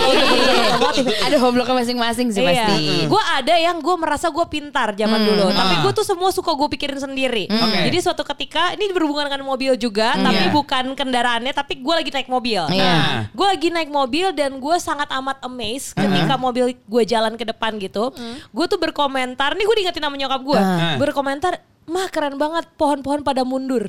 Ada 1.22 1.36
hobloknya 1.38 1.74
masing-masing 1.76 2.28
sih 2.30 2.42
Iya, 2.42 2.66
pasti. 2.68 2.84
gue 3.06 3.22
ada 3.32 3.54
yang 3.56 3.78
gue 3.78 3.94
merasa 3.96 4.28
gue 4.28 4.46
pintar 4.46 4.92
zaman 4.92 5.20
dulu, 5.20 5.50
tapi 5.50 5.74
gue 5.80 5.92
tuh 5.92 6.04
semua 6.04 6.30
suka 6.30 6.52
gue 6.52 6.68
pikirin 6.70 6.98
sendiri. 6.98 7.44
Oke. 7.48 7.78
Jadi 7.86 7.98
suatu 7.98 8.22
ketika 8.24 8.72
ini 8.72 8.90
berhubungan 8.90 9.26
dengan 9.26 9.44
mobil 9.44 9.74
juga, 9.74 10.14
tapi 10.14 10.42
Iya. 10.42 10.52
bukan 10.52 10.84
kendaraannya, 10.92 11.52
tapi 11.52 11.78
gue 11.78 11.94
lagi 11.94 12.10
naik 12.10 12.28
mobil. 12.28 12.62
Iya. 12.68 12.82
Nah. 12.82 13.20
Gue 13.30 13.46
lagi 13.48 13.68
naik 13.68 13.90
mobil 13.90 14.30
dan 14.32 14.56
gue 14.56 14.76
sangat 14.78 15.10
amat 15.12 15.42
amazed 15.42 15.94
ketika 15.94 16.34
mobil 16.36 16.70
gue 16.72 17.02
jalan 17.04 17.34
ke 17.34 17.44
depan 17.44 17.76
gitu. 17.78 18.10
Gue 18.50 18.66
tuh 18.66 18.78
berkomentar, 18.78 19.54
nih 19.54 19.64
gue 19.64 19.76
diingetin 19.76 20.02
sama 20.02 20.16
nyokap 20.16 20.40
gue, 20.40 20.58
Uh. 20.62 20.96
berkomentar, 20.96 21.58
mah 21.88 22.08
keren 22.12 22.38
banget 22.38 22.68
pohon-pohon 22.78 23.26
pada 23.26 23.42
mundur. 23.42 23.86
Oh 23.86 23.88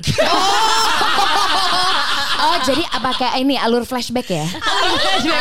jadi 2.64 2.82
apa 2.90 3.10
kayak 3.14 3.34
ini 3.38 3.54
alur 3.56 3.82
flashback 3.82 4.28
ya? 4.28 4.46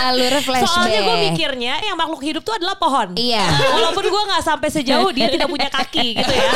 alur 0.09 0.33
flashback. 0.39 0.69
Soalnya 0.69 0.99
gue 1.01 1.17
mikirnya 1.31 1.73
yang 1.81 1.95
makhluk 1.95 2.21
hidup 2.21 2.41
tuh 2.41 2.55
adalah 2.55 2.75
pohon. 2.75 3.15
Iya. 3.15 3.43
Walaupun 3.73 4.05
gue 4.05 4.23
nggak 4.29 4.43
sampai 4.43 4.69
sejauh 4.69 5.09
dia 5.09 5.27
tidak 5.29 5.47
punya 5.47 5.69
kaki 5.69 6.17
gitu 6.17 6.33
ya. 6.33 6.49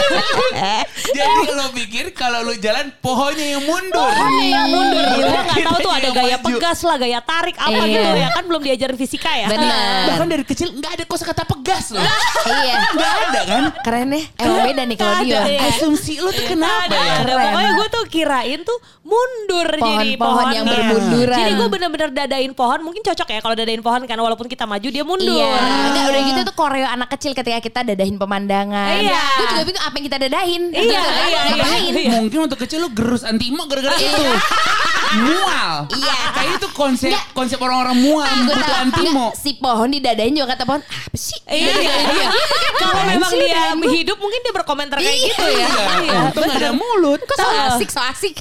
Jadi 1.08 1.48
lo 1.54 1.68
pikir 1.74 2.06
kalau 2.14 2.44
lo 2.44 2.54
jalan 2.58 2.92
pohonnya 3.00 3.58
yang 3.58 3.64
mundur. 3.64 4.02
Pohonnya 4.02 4.48
yang 4.48 4.68
mundur. 4.70 5.06
Gue 5.18 5.30
nggak 5.32 5.58
tahu 5.64 5.78
tuh 5.82 5.94
ada 5.94 6.10
gaya 6.12 6.38
pegas 6.38 6.80
lah, 6.84 6.96
gaya 6.98 7.20
tarik 7.22 7.56
apa 7.58 7.74
Iya. 7.78 7.94
gitu 7.94 8.10
ya 8.18 8.30
kan 8.34 8.44
belum 8.46 8.62
diajarin 8.64 8.98
fisika 8.98 9.32
ya. 9.34 9.48
Benar. 9.48 10.02
Bahkan 10.14 10.28
dari 10.28 10.44
kecil 10.46 10.68
nggak 10.76 10.92
ada 10.98 11.04
kosakata 11.06 11.44
pegas 11.46 11.94
loh. 11.94 12.04
Iya. 12.48 12.76
Nggak 12.98 13.14
ada 13.30 13.42
kan? 13.46 13.64
Keren 13.84 14.10
ya. 14.14 14.24
Emang 14.40 14.60
beda 14.66 14.84
nih 14.84 14.98
kalau 14.98 15.16
dia. 15.22 15.42
Iya. 15.46 15.60
Asumsi 15.70 16.14
lo 16.20 16.30
tuh 16.32 16.46
kenapa 16.48 16.90
Ada, 16.90 16.98
ya? 16.98 17.14
ada. 17.24 17.34
Pokoknya 17.38 17.72
gue 17.78 17.88
tuh 17.88 18.04
kirain 18.08 18.60
tuh 18.64 18.78
mundur 19.08 19.68
jadi 19.72 20.20
Pohon-pohon 20.28 20.56
yang 20.56 20.66
pohonnya. 20.68 20.90
bermunduran. 20.92 21.38
Jadi 21.40 21.52
gue 21.56 21.68
bener-bener 21.72 22.10
dadain 22.12 22.52
pohon. 22.52 22.80
Mungkin 22.84 23.02
cocok 23.04 23.28
ya 23.32 23.40
kalau 23.40 23.56
dadain 23.56 23.82
pohon 23.82 24.02
kan 24.04 24.18
walaupun 24.20 24.48
kita 24.48 24.68
maju 24.68 24.88
dia 24.88 25.04
mundur. 25.08 25.40
Iya. 25.40 25.56
Enggak 25.88 26.06
udah 26.12 26.22
gitu 26.28 26.40
tuh 26.44 26.56
koreo 26.56 26.88
anak 26.88 27.10
kecil 27.16 27.32
ketika 27.32 27.60
kita 27.64 27.80
dadahin 27.88 28.20
pemandangan. 28.20 29.00
Iya. 29.00 29.24
Gue 29.40 29.46
juga 29.56 29.64
bingung 29.64 29.84
apa 29.84 29.96
yang 29.96 30.06
kita 30.06 30.18
dadahin. 30.20 30.64
Iya, 30.72 31.04
iya, 31.32 31.40
iya. 31.54 31.66
Iya. 31.88 32.18
Mungkin 32.22 32.40
untuk 32.52 32.60
kecil 32.60 32.84
lo 32.84 32.90
gerus 32.92 33.24
antimo 33.24 33.64
gara-gara 33.66 33.96
itu. 33.96 34.26
Mual. 35.16 35.72
Iya. 35.94 36.18
Kayak 36.34 36.52
itu 36.58 36.68
konsep 36.72 37.12
konsep 37.32 37.58
orang-orang 37.58 37.98
mual 37.98 38.28
Gue 38.44 38.54
butuh 38.54 38.78
antimo. 38.78 39.26
Si 39.34 39.56
pohon 39.56 39.88
didadahin 39.90 40.34
juga 40.34 40.54
kata 40.54 40.64
pohon. 40.64 40.82
Apa 40.84 41.18
sih? 41.18 41.40
Iya, 41.48 41.72
iya, 41.74 41.94
iya. 42.04 42.28
Kalau 42.76 42.94
Apaan 42.94 43.10
memang 43.10 43.32
sih 43.32 43.40
dia 43.40 43.64
hidup 43.74 44.18
mungkin 44.18 44.40
dia 44.42 44.54
berkomentar 44.54 44.98
kayak 45.00 45.08
Iya. 45.10 45.28
gitu 45.32 45.46
ya. 45.48 45.68
Iya, 45.98 46.18
untung 46.28 46.44
nggak 46.44 46.60
ada 46.60 46.72
mulut. 46.74 47.22
Kok 47.24 47.38
so 47.38 47.48
asik, 47.72 47.90
so 47.90 48.02
asik. 48.04 48.36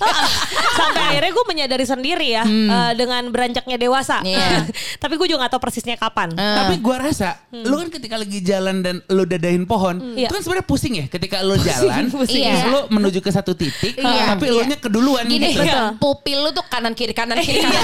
Sampai 0.75 1.03
akhirnya 1.07 1.31
gue 1.31 1.45
menyadari 1.47 1.85
sendiri 1.85 2.27
ya 2.29 2.43
eh, 2.45 2.93
dengan 2.95 3.23
beranjaknya 3.31 3.77
dewasa. 3.77 4.21
Iya. 4.21 4.67
Tapi 5.03 5.15
gue 5.15 5.27
juga 5.29 5.47
gak 5.47 5.53
tahu 5.53 5.63
persisnya 5.63 5.97
kapan. 5.97 6.35
Tapi 6.35 6.81
gua 6.81 6.99
rasa 7.03 7.39
lu 7.53 7.77
kan 7.77 7.89
ketika 7.89 8.17
lagi 8.17 8.41
jalan 8.41 8.81
dan 8.81 9.01
lu 9.07 9.23
dadahin 9.25 9.65
pohon, 9.65 10.17
Iya. 10.17 10.29
itu 10.29 10.33
kan 10.33 10.43
sebenarnya 10.43 10.67
pusing 10.67 10.95
ya 10.97 11.07
ketika 11.07 11.41
lu 11.45 11.55
jalan, 11.57 12.09
Iya. 12.27 12.69
lu 12.69 12.81
menuju 12.91 13.21
ke 13.21 13.31
satu 13.31 13.53
titik, 13.53 13.97
Iya. 13.97 14.33
tapi 14.33 14.49
lu 14.49 14.63
nya 14.63 14.77
keduluan 14.77 15.25
Gini, 15.25 15.53
gitu. 15.53 15.81
pupil 15.97 16.41
lu 16.41 16.51
tuh 16.57 16.65
kanan 16.67 16.93
kiri 16.93 17.13
kanan 17.19 17.37
kiri. 17.37 17.61
Iya, 17.61 17.77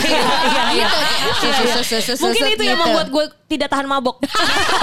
iya, 0.48 0.62
iya. 0.72 0.86
Gitu. 1.36 1.80
Sus, 1.84 2.02
sus, 2.08 2.18
Mungkin 2.18 2.42
itu 2.50 2.62
yang 2.62 2.74
gitu. 2.74 2.84
membuat 2.88 3.08
gue 3.08 3.24
tidak 3.46 3.68
tahan 3.68 3.84
mabok. 3.84 4.16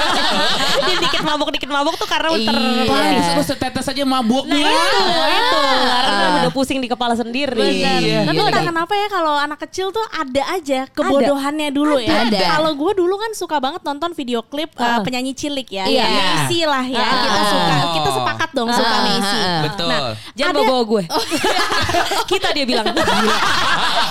Jadi 0.79 0.93
dikit 1.01 1.21
mabok 1.21 1.49
dikit 1.49 1.67
mabok 1.67 1.95
tuh 1.95 2.05
karena 2.05 2.29
Iya. 2.29 2.45
terlatih. 2.45 2.85
Pantes 2.85 3.27
lu 3.31 3.43
setetes 3.43 3.85
aja 3.87 4.03
mabuk 4.05 4.45
Nah 4.45 4.53
nih. 4.53 4.61
itu, 4.61 5.01
itu 5.25 5.59
karena 5.89 6.23
udah 6.39 6.51
pusing 6.51 6.77
di 6.77 6.87
kepala 6.87 7.13
sendiri. 7.13 7.57
Iya. 7.57 8.23
Tapi 8.23 8.37
Iya. 8.37 8.45
entah 8.45 8.63
kenapa 8.63 8.93
ya 8.93 9.07
kalau 9.07 9.33
anak 9.33 9.59
kecil 9.59 9.89
tuh 9.89 10.05
ada 10.11 10.43
aja 10.51 10.85
kebodohannya 10.87 11.69
dulu 11.69 11.97
ya. 11.97 12.29
Kalau 12.29 12.71
gue 12.73 12.91
dulu 12.95 13.17
kan 13.17 13.31
suka 13.33 13.57
banget 13.57 13.81
nonton 13.81 14.13
video 14.13 14.39
klip 14.43 14.69
uh, 14.75 14.85
Ah. 14.89 15.01
penyanyi 15.01 15.33
cilik 15.33 15.65
ya. 15.67 15.85
Iya. 15.85 16.03
Messi 16.05 16.59
lah 16.61 16.85
ya. 16.85 16.99
Ah. 16.99 17.17
Kita 17.19 17.41
suka 17.43 17.75
kita 17.91 18.09
sepakat 18.11 18.49
dong 18.51 18.69
suka 18.69 18.85
Ah, 18.91 19.01
Messi. 19.03 19.33
ah, 19.35 19.49
ah. 19.49 19.61
Betul. 19.63 19.87
Nah, 19.89 20.01
Jangan 20.35 20.53
Ada- 20.55 20.67
bawa 20.67 20.81
gue. 20.85 21.03
Kita 22.31 22.47
dia 22.51 22.65
bilang. 22.65 22.85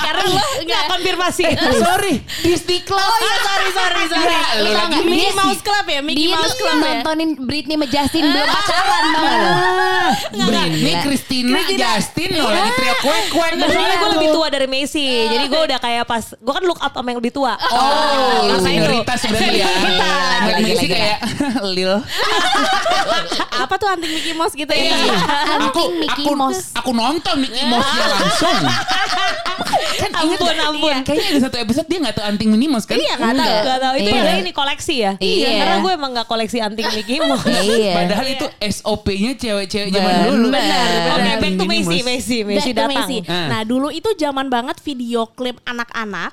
Karena 0.02 0.22
lo 0.28 0.42
nggak 0.64 0.82
konfirmasi. 0.90 1.42
Sorry, 1.84 2.14
Disney 2.42 2.80
Club. 2.82 2.98
Oh 2.98 3.18
iya 3.20 3.36
sorry 3.44 3.68
sorry 3.72 4.02
sorry. 4.10 4.34
Ya, 4.34 4.42
Tau 4.58 4.72
lagi? 4.74 4.98
Mickey. 5.04 5.30
Mouse 5.34 5.62
Club 5.62 5.84
ya 5.86 6.00
Mickey 6.02 6.26
Mouse 6.28 6.56
Club 6.56 6.76
ya. 6.76 6.84
nontonin 6.98 7.30
Britney 7.38 7.74
sama 7.78 7.86
Justin 7.86 8.24
belum 8.28 8.48
pacaran 8.48 9.02
tau 9.08 9.22
gak 9.22 9.36
lo? 9.38 9.50
Britney, 10.48 10.92
Gila. 10.92 11.00
Christina, 11.04 11.58
Justin 11.68 12.30
lo 12.38 12.48
lagi 12.48 12.70
trio 12.74 12.94
kuek 13.02 13.24
kuek. 13.30 13.50
Enggak, 13.54 13.68
soalnya 13.72 13.96
gue 13.96 14.10
lebih 14.18 14.28
tua 14.32 14.46
dari 14.48 14.66
Messi. 14.66 15.06
Jadi 15.28 15.44
gue 15.46 15.60
udah 15.68 15.78
kayak 15.78 16.04
pas, 16.04 16.24
gue 16.32 16.52
kan 16.54 16.64
look 16.64 16.80
up 16.80 16.92
sama 16.92 17.08
yang 17.12 17.18
lebih 17.20 17.32
tua. 17.34 17.54
Oh, 17.54 18.48
itu. 18.48 18.64
senioritas 18.64 19.18
sebenarnya 19.20 19.52
ya. 19.54 19.68
Gila, 20.58 20.68
Messi 20.68 20.86
gila. 20.86 20.96
kayak 20.96 21.18
Lil. 21.74 21.92
Apa 23.62 23.74
tuh 23.74 23.88
anting 23.88 24.12
Mickey 24.12 24.32
Mouse 24.32 24.54
gitu 24.54 24.70
ya? 24.70 24.94
aku 25.60 25.82
Anting 25.82 25.90
Mickey 25.98 26.24
aku 26.24 26.32
Mouse. 26.34 26.62
aku 26.72 26.90
nonton 26.92 27.36
Mickey 27.38 27.62
Mouse-nya 27.64 28.06
langsung. 28.08 28.58
kan 29.98 30.10
inget 30.22 30.38
Ampun, 30.38 30.46
gak? 30.48 30.68
ampun. 30.68 30.96
Kayaknya 31.02 31.26
ada 31.28 31.40
satu 31.42 31.56
episode 31.58 31.86
dia 31.86 31.98
gak 32.00 32.14
tahu 32.14 32.24
anting 32.24 32.48
Minnie 32.48 32.70
Mouse 32.70 32.86
kan? 32.86 32.94
Iya 32.94 33.14
nggak 33.14 33.32
tahu. 33.32 33.42
Enggak. 33.42 33.64
Gak 33.64 33.78
tau 33.80 33.94
itu 33.96 34.08
Iya. 34.08 34.22
ya 34.22 34.34
ini 34.36 34.52
koleksi 34.52 34.94
ya. 34.96 35.12
Iya. 35.18 35.50
Karena 35.58 35.76
gue 35.78 35.92
emang 35.92 36.10
gak 36.14 36.28
koleksi 36.28 36.58
anting 36.58 36.86
Mickey 36.88 37.16
Mouse. 37.20 37.44
Iya. 37.44 37.92
Padahal 37.96 38.26
itu 38.28 38.46
SOP-nya 38.60 39.32
cewek-cewek 39.34 39.88
zaman 39.90 40.14
dulu. 40.24 40.46
Bener, 40.48 40.88
Oke, 41.12 41.30
back 41.36 41.52
to 41.52 41.64
Messi, 41.66 41.82
Mouse. 41.84 42.06
Messi, 42.06 42.38
Messi 42.42 42.70
datang. 42.70 42.90
Messi. 42.94 43.16
Ah. 43.24 43.46
Nah 43.48 43.60
dulu 43.62 43.88
itu 43.90 44.08
zaman 44.14 44.46
banget 44.46 44.78
video 44.80 45.26
klip 45.28 45.58
anak-anak. 45.64 46.30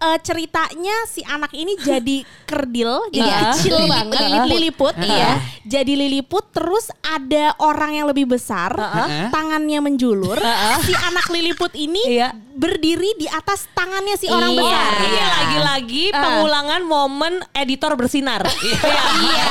Eh, 0.00 0.18
ceritanya 0.22 0.96
si 1.06 1.20
anak 1.22 1.52
ini 1.52 1.76
jadi 1.76 2.16
kerdil, 2.46 3.08
jadi 3.10 3.20
Iya. 3.22 3.49
Kecil 3.52 3.74
Liliput, 3.76 3.90
banget, 3.90 4.20
liliput. 4.20 4.50
liliput, 4.50 4.94
iya. 5.02 5.30
Jadi 5.62 5.92
liliput, 5.94 6.44
terus 6.50 6.86
ada 7.00 7.54
orang 7.58 7.90
yang 7.92 8.06
lebih 8.06 8.26
besar, 8.26 8.70
Heeh. 8.70 9.28
tangannya 9.28 9.78
menjulur. 9.80 10.38
Si 10.80 10.92
anak 10.92 11.26
liliput 11.28 11.72
ini 11.72 12.00
Iya. 12.10 12.34
berdiri 12.50 13.14
di 13.14 13.26
atas 13.26 13.70
tangannya 13.70 14.14
si 14.14 14.26
orang 14.26 14.50
Iya. 14.50 14.60
besar. 14.60 14.90
Ini 14.98 15.20
lagi-lagi 15.22 16.04
Ah. 16.10 16.20
pengulangan 16.20 16.80
momen 16.82 17.34
editor 17.52 17.94
bersinar. 17.94 18.42
Iya. 18.60 18.78
Iya. 19.20 19.48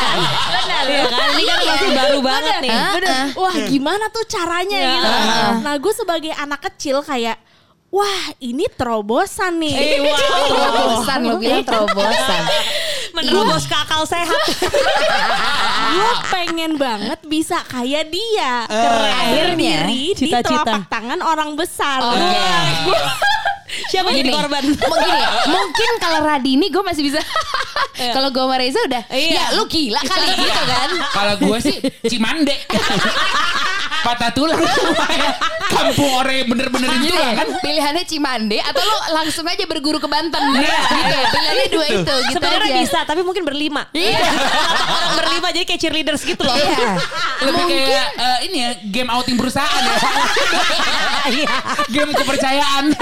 Benar 0.49 0.85
ya 0.85 1.03
kan? 1.07 1.27
Ini 1.29 1.43
kan 1.45 1.59
masih 1.65 1.89
baru 1.91 2.17
banget 2.19 2.55
nih. 2.61 2.71
Bener. 2.95 3.25
Wah 3.33 3.55
gimana 3.65 4.05
tuh 4.09 4.23
caranya 4.25 4.77
Iya. 4.77 4.91
gitu. 4.91 5.07
Heeh. 5.09 5.51
Nah 5.61 5.73
gue 5.75 5.93
sebagai 5.93 6.33
anak 6.33 6.61
kecil 6.65 6.99
kayak 7.01 7.37
Wah 7.89 8.05
ini 8.37 8.69
terobosan 8.69 9.57
nih. 9.57 9.73
Eh, 9.73 9.97
wow. 9.97 10.13
Terobosan 10.53 11.19
lo 11.25 11.41
bilang 11.41 11.65
terobosan. 11.65 12.41
Menerobos 13.21 13.63
ke 13.63 13.75
akal 13.75 14.01
sehat. 14.03 14.31
gue 15.89 16.11
pengen 16.29 16.71
banget 16.75 17.19
bisa 17.25 17.59
kayak 17.63 18.07
dia. 18.07 18.63
Keren. 18.65 19.11
Akhirnya, 19.11 19.77
Berdiri 19.83 19.99
di 20.09 20.15
cita-cita. 20.15 20.63
telapak 20.63 20.83
tangan 20.87 21.19
orang 21.19 21.49
besar. 21.53 21.99
Wah, 21.99 22.15
gua- 22.85 23.07
Siapa 23.91 24.09
jadi 24.09 24.29
korban? 24.29 24.65
mau 24.81 24.97
gini, 24.97 25.21
mungkin 25.47 25.91
kalau 25.99 26.19
Radini 26.21 26.67
gue 26.67 26.81
masih 26.81 27.03
bisa. 27.05 27.21
kalau 28.09 28.29
gue 28.29 28.41
sama 28.41 28.55
Reza 28.55 28.79
udah, 28.81 29.03
Iya. 29.09 29.29
ya 29.29 29.45
lu 29.53 29.67
gila 29.67 30.01
kali 30.01 30.27
gitu 30.31 30.61
kan. 30.63 30.89
Kalau 31.11 31.33
gue 31.37 31.57
sih 31.59 31.77
Cimande. 32.05 32.55
Patah 34.01 34.31
tulang. 34.31 34.57
Kampung 35.69 36.11
orang 36.11 36.35
yang 36.35 36.47
bener-bener 36.47 36.89
itu 36.91 37.07
Gini, 37.07 37.21
kan. 37.31 37.47
pilihannya 37.61 38.03
Cimande 38.03 38.57
atau 38.59 38.81
lu 38.81 38.97
langsung 39.13 39.45
aja 39.45 39.63
berguru 39.63 39.97
ke 39.97 40.05
Banten 40.05 40.41
gitu. 40.51 40.65
Pilihannya 41.29 41.67
dua 41.69 41.85
itu 41.87 42.01
gitu 42.03 42.35
Sebenarnya 42.35 42.67
aja. 42.67 42.79
bisa, 42.81 42.99
tapi 43.03 43.21
mungkin 43.21 43.43
berlima. 43.43 43.85
Iya. 43.91 44.17
Orang 44.95 45.11
berlima 45.15 45.47
jadi 45.51 45.65
kayak 45.65 45.79
cheerleaders 45.79 46.21
gitu 46.21 46.41
loh. 46.41 46.51
Iya. 46.51 46.89
Lebih 47.41 47.63
kayak 47.65 48.07
eh, 48.11 48.37
ini 48.45 48.57
ya 48.59 48.71
game 48.83 49.09
outing 49.09 49.35
perusahaan 49.35 49.81
ya. 49.81 49.97
game 51.95 52.11
kepercayaan. 52.13 52.85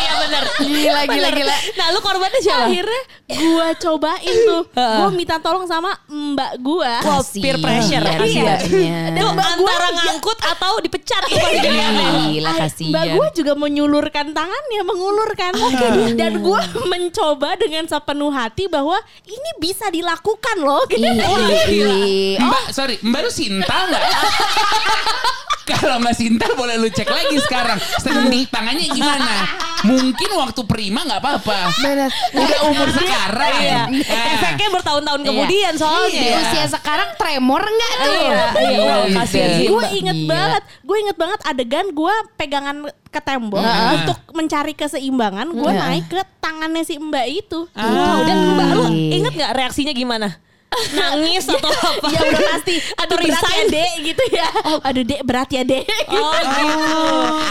Iya 0.00 0.12
benar. 0.18 0.42
Gila, 0.56 1.00
gila, 1.02 1.28
Bener. 1.28 1.34
gila. 1.34 1.56
Nah 1.74 1.86
lu 1.90 1.98
korbannya 2.00 2.40
siapa? 2.40 2.66
Akhirnya 2.66 3.02
gue 3.28 3.66
cobain 3.78 4.36
tuh. 4.42 4.62
gue 4.70 5.08
minta 5.12 5.36
tolong 5.38 5.64
sama 5.64 5.92
mbak. 6.06 6.60
Wow, 6.60 7.20
peer 7.32 7.56
pressure. 7.58 8.00
Gua 8.00 9.36
antara 9.42 9.88
ya- 9.88 9.96
ngangkut 10.00 10.38
atau 10.40 10.78
dipecat 10.78 11.22
tuh 11.26 11.36
pasti. 11.36 11.68
Gila 12.10 12.50
kasihan. 12.56 12.90
Mbak 12.90 13.04
gue 13.14 13.28
juga 13.42 13.52
menyulurkan 13.58 14.26
tangannya, 14.34 14.82
mengulurkan. 14.86 15.52
Oke 15.56 15.86
Dan 16.14 16.42
gue 16.42 16.60
mencoba 16.86 17.54
dengan 17.56 17.84
sepenuh 17.86 18.32
hati 18.32 18.66
bahwa 18.66 18.98
ini 19.26 19.50
bisa 19.62 19.88
dilakukan 19.88 20.56
loh. 20.60 20.82
Gitu. 20.90 21.06
Oh, 21.06 22.46
Mbak, 22.46 22.64
sorry, 22.74 22.96
Mbak 23.00 23.20
lu 23.24 23.30
Sinta 23.30 23.76
nggak? 23.88 24.04
Kalau 25.72 25.96
nggak 25.98 26.12
Sinta 26.12 26.46
boleh 26.52 26.76
lu 26.76 26.88
cek 26.88 27.06
lagi 27.06 27.36
sekarang. 27.38 27.78
Seni 27.98 28.46
tangannya 28.46 28.86
gimana? 28.86 29.34
Mungkin 29.80 30.30
waktu 30.34 30.60
prima 30.62 31.00
nggak 31.02 31.20
apa-apa. 31.20 31.58
Bener. 31.78 32.10
Udah 32.32 32.60
umur 32.68 32.88
sekarang. 32.90 33.54
Iya. 33.56 33.82
Nah. 33.86 34.32
Efeknya 34.34 34.68
bertahun-tahun 34.70 35.20
Iya. 35.20 35.28
kemudian 35.28 35.72
soalnya. 35.74 36.20
Di 36.20 36.28
usia 36.36 36.64
sekarang 36.68 37.08
tremor 37.14 37.62
nggak 37.62 37.92
tuh? 37.96 38.12
Iya, 38.12 38.42
iya. 38.60 38.94
Kasihan 39.14 39.50
sih. 39.56 39.66
gue 39.66 39.84
inget 39.94 40.16
Gila. 40.16 40.30
banget, 40.30 40.62
gue 40.80 40.96
inget 40.98 41.16
banget 41.16 41.40
adegan 41.44 41.86
gue 41.90 42.14
pegangan 42.34 42.76
ke 43.06 43.20
tembok 43.20 43.58
Nah. 43.58 43.96
untuk 43.96 44.18
mencari 44.32 44.72
keseimbangan. 44.72 45.48
Gue 45.50 45.70
Nah. 45.70 45.88
naik 45.88 46.06
ke 46.06 46.20
tangannya 46.38 46.82
si 46.82 46.94
mbak 46.96 47.26
itu. 47.26 47.66
Ah. 47.72 48.20
Dan 48.22 48.38
mbak 48.54 48.68
lu 48.74 48.84
inget 48.90 49.32
gak 49.32 49.52
reaksinya 49.54 49.90
gimana? 49.90 50.36
Nangis 50.70 51.44
atau 51.44 51.66
apa? 51.66 52.06
Ya 52.08 52.20
udah 52.22 52.40
pasti. 52.48 52.74
Atau 52.94 53.16
Aduh 53.16 53.26
berat 53.26 53.42
ya 53.42 53.50
resign? 53.50 53.66
dek 53.68 53.92
gitu 54.06 54.24
ya. 54.30 54.48
Aduh 54.80 55.02
dek 55.02 55.20
berat 55.22 55.50
ya 55.50 55.62
dek. 55.62 55.84
Oh 56.08 56.30
gitu. 56.38 56.66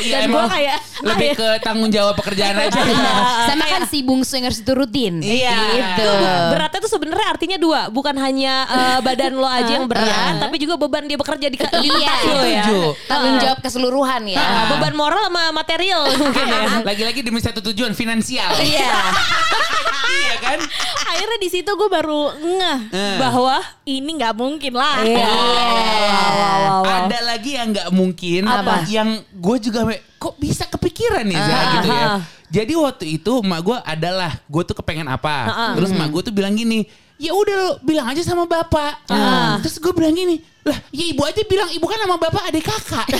Iya, 0.02 0.16
Dan 0.16 0.22
gue 0.24 0.34
emang 0.34 0.48
kayak 0.50 0.78
lebih 1.00 1.30
ke 1.34 1.48
tanggung 1.60 1.90
jawab 1.90 2.16
pekerjaan 2.16 2.56
aja. 2.58 2.80
Sama 3.46 3.66
kan 3.66 3.84
si 3.86 4.02
bungsu 4.02 4.34
yang 4.34 4.48
harus 4.48 4.60
diturutin. 4.60 5.20
Iya. 5.20 5.52
Gitu. 5.70 6.00
Itu 6.00 6.10
beratnya 6.50 6.80
tuh 6.80 6.92
sebenarnya 6.92 7.28
artinya 7.30 7.58
dua, 7.58 7.82
bukan 7.90 8.16
hanya 8.16 8.54
eh, 8.66 9.00
badan 9.00 9.36
lo 9.36 9.46
aja 9.46 9.72
yang 9.74 9.88
berat, 9.92 10.08
Ah. 10.10 10.36
tapi 10.42 10.56
juga 10.58 10.76
beban 10.76 11.04
dia 11.04 11.16
bekerja 11.16 11.48
di, 11.48 11.56
di 11.56 11.64
Iya. 11.86 12.00
tempat 12.02 12.20
lo 12.26 12.40
ya. 12.40 12.64
Setuju. 12.64 12.80
Tanggung 13.06 13.36
jawab 13.38 13.60
keseluruhan 13.60 14.22
ya. 14.26 14.40
Ah, 14.40 14.66
beban 14.70 14.94
moral 14.94 15.22
sama 15.24 15.44
material 15.52 16.08
mungkin 16.20 16.46
ya. 16.46 16.64
Lagi-lagi 16.82 17.20
demi 17.20 17.40
satu 17.40 17.60
tujuan 17.62 17.92
finansial. 17.92 18.56
Iya. 18.58 18.96
Iya 20.10 20.36
kan? 20.42 20.60
akhirnya 21.10 21.38
di 21.38 21.50
situ 21.52 21.70
gue 21.70 21.90
baru 21.90 22.32
ngeh 22.34 22.80
Eh. 22.92 23.09
Bahwa 23.18 23.58
ini 23.88 24.10
nggak 24.14 24.36
mungkin 24.38 24.74
lah. 24.78 25.02
Iya. 25.02 25.26
Wow, 25.26 25.34
wow, 25.34 26.34
wow, 26.38 26.60
wow. 26.62 26.82
Ada 27.08 27.20
lagi 27.26 27.52
yang 27.58 27.68
nggak 27.74 27.90
mungkin 27.90 28.42
Apa? 28.46 28.86
Yang 28.86 29.10
gue 29.34 29.58
juga 29.72 29.80
kok 30.20 30.36
bisa 30.36 30.68
kepikiran 30.68 31.24
nih 31.26 31.40
Zah, 31.40 31.56
Ah, 31.56 31.72
gitu 31.74 31.88
ya. 31.90 32.06
ah. 32.06 32.20
Jadi 32.50 32.74
waktu 32.74 33.06
itu 33.22 33.32
emak 33.46 33.62
gue 33.62 33.78
adalah 33.86 34.32
gue 34.46 34.64
tuh 34.66 34.76
kepengen 34.76 35.08
apa. 35.08 35.36
Ah, 35.48 35.50
ah. 35.50 35.72
Terus 35.78 35.94
emak 35.94 36.10
gue 36.10 36.22
tuh 36.28 36.34
bilang 36.34 36.54
gini, 36.54 36.90
ya 37.16 37.32
udah 37.32 37.56
lo 37.56 37.70
bilang 37.86 38.10
aja 38.10 38.22
sama 38.26 38.50
bapak. 38.50 39.06
Ah. 39.08 39.58
Terus 39.62 39.78
gue 39.78 39.94
bilang 39.94 40.14
gini, 40.14 40.42
lah 40.66 40.78
ya 40.92 41.06
ibu 41.08 41.22
aja 41.24 41.42
bilang 41.44 41.70
ibu 41.70 41.86
kan 41.86 41.98
sama 41.98 42.16
bapak 42.18 42.44
adik 42.48 42.66
kakak. 42.66 43.08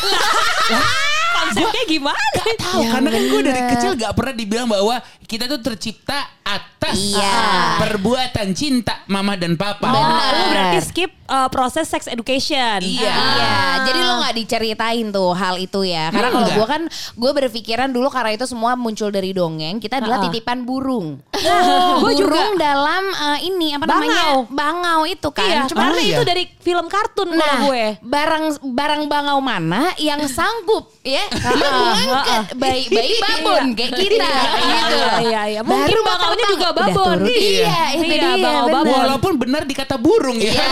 konsepnya 1.30 1.84
gimana? 1.88 2.20
Gak 2.36 2.58
tahu 2.58 2.80
Yang 2.82 2.92
karena 2.92 3.10
kan 3.10 3.24
gue 3.24 3.42
dari 3.46 3.62
kecil 3.72 3.92
gak 3.96 4.14
pernah 4.14 4.34
dibilang 4.34 4.68
bahwa 4.68 4.96
kita 5.24 5.46
tuh 5.46 5.62
tercipta 5.62 6.20
atas 6.42 6.98
Iya. 6.98 7.78
perbuatan 7.78 8.48
cinta 8.52 9.06
mama 9.06 9.38
dan 9.38 9.54
papa. 9.54 9.86
Oh, 9.86 9.94
Benar. 9.94 10.32
lu 10.34 10.44
berarti 10.50 10.80
skip 10.82 11.12
uh, 11.28 11.46
proses 11.48 11.86
sex 11.86 12.10
education. 12.10 12.82
Iya. 12.82 13.14
Iya, 13.14 13.54
jadi 13.86 14.00
lo 14.02 14.14
nggak 14.20 14.36
diceritain 14.36 15.06
tuh 15.08 15.32
hal 15.32 15.62
itu 15.62 15.86
ya. 15.86 16.10
Karena 16.10 16.34
kalau 16.34 16.50
gue 16.50 16.66
kan, 16.68 16.82
gue 16.90 17.32
berpikiran 17.36 17.94
dulu 17.94 18.10
karena 18.10 18.34
itu 18.34 18.50
semua 18.50 18.74
muncul 18.74 19.08
dari 19.08 19.30
dongeng. 19.32 19.78
Kita 19.78 20.02
adalah 20.02 20.18
Ah. 20.18 20.24
titipan 20.26 20.66
burung. 20.66 21.22
Gua 21.30 22.12
juga. 22.12 22.34
burung 22.36 22.58
dalam 22.58 23.04
eh, 23.06 23.40
ini 23.46 23.78
apa 23.78 23.86
namanya? 23.86 24.10
Bangau. 24.10 24.36
Bangau 24.50 25.00
itu 25.06 25.30
kan. 25.30 25.46
Iya, 25.46 25.62
Cuma 25.70 25.80
karena 25.86 26.02
iya. 26.02 26.16
itu 26.18 26.24
dari 26.26 26.44
film 26.58 26.86
kartun 26.90 27.30
Nah, 27.40 27.60
gue. 27.64 27.86
barang 28.00 28.44
barang 28.62 29.02
bangau 29.06 29.40
mana 29.40 29.96
yang 29.96 30.20
sanggup 30.26 30.92
ya 31.02 31.24
mengangkat 31.32 32.54
bayi 32.54 32.84
bayi 32.86 33.14
babon 33.18 33.64
kayak 33.74 33.92
kita 33.94 34.28
gitu. 34.30 34.56
Iya, 34.60 35.10
iya, 35.22 35.42
iya. 35.50 35.62
Mungkin 35.62 35.88
Baru 35.90 36.02
bangaunya 36.04 36.46
juga 36.50 36.68
babon. 36.72 37.18
Iya, 37.26 37.82
itu 37.96 38.04
Iya, 38.06 38.30
dia. 38.36 38.44
bangau 38.44 38.68
babon. 38.70 38.96
Walaupun 39.00 39.32
benar 39.38 39.64
dikata 39.64 39.96
burung 39.96 40.38
ya. 40.38 40.52
Iya. 40.52 40.68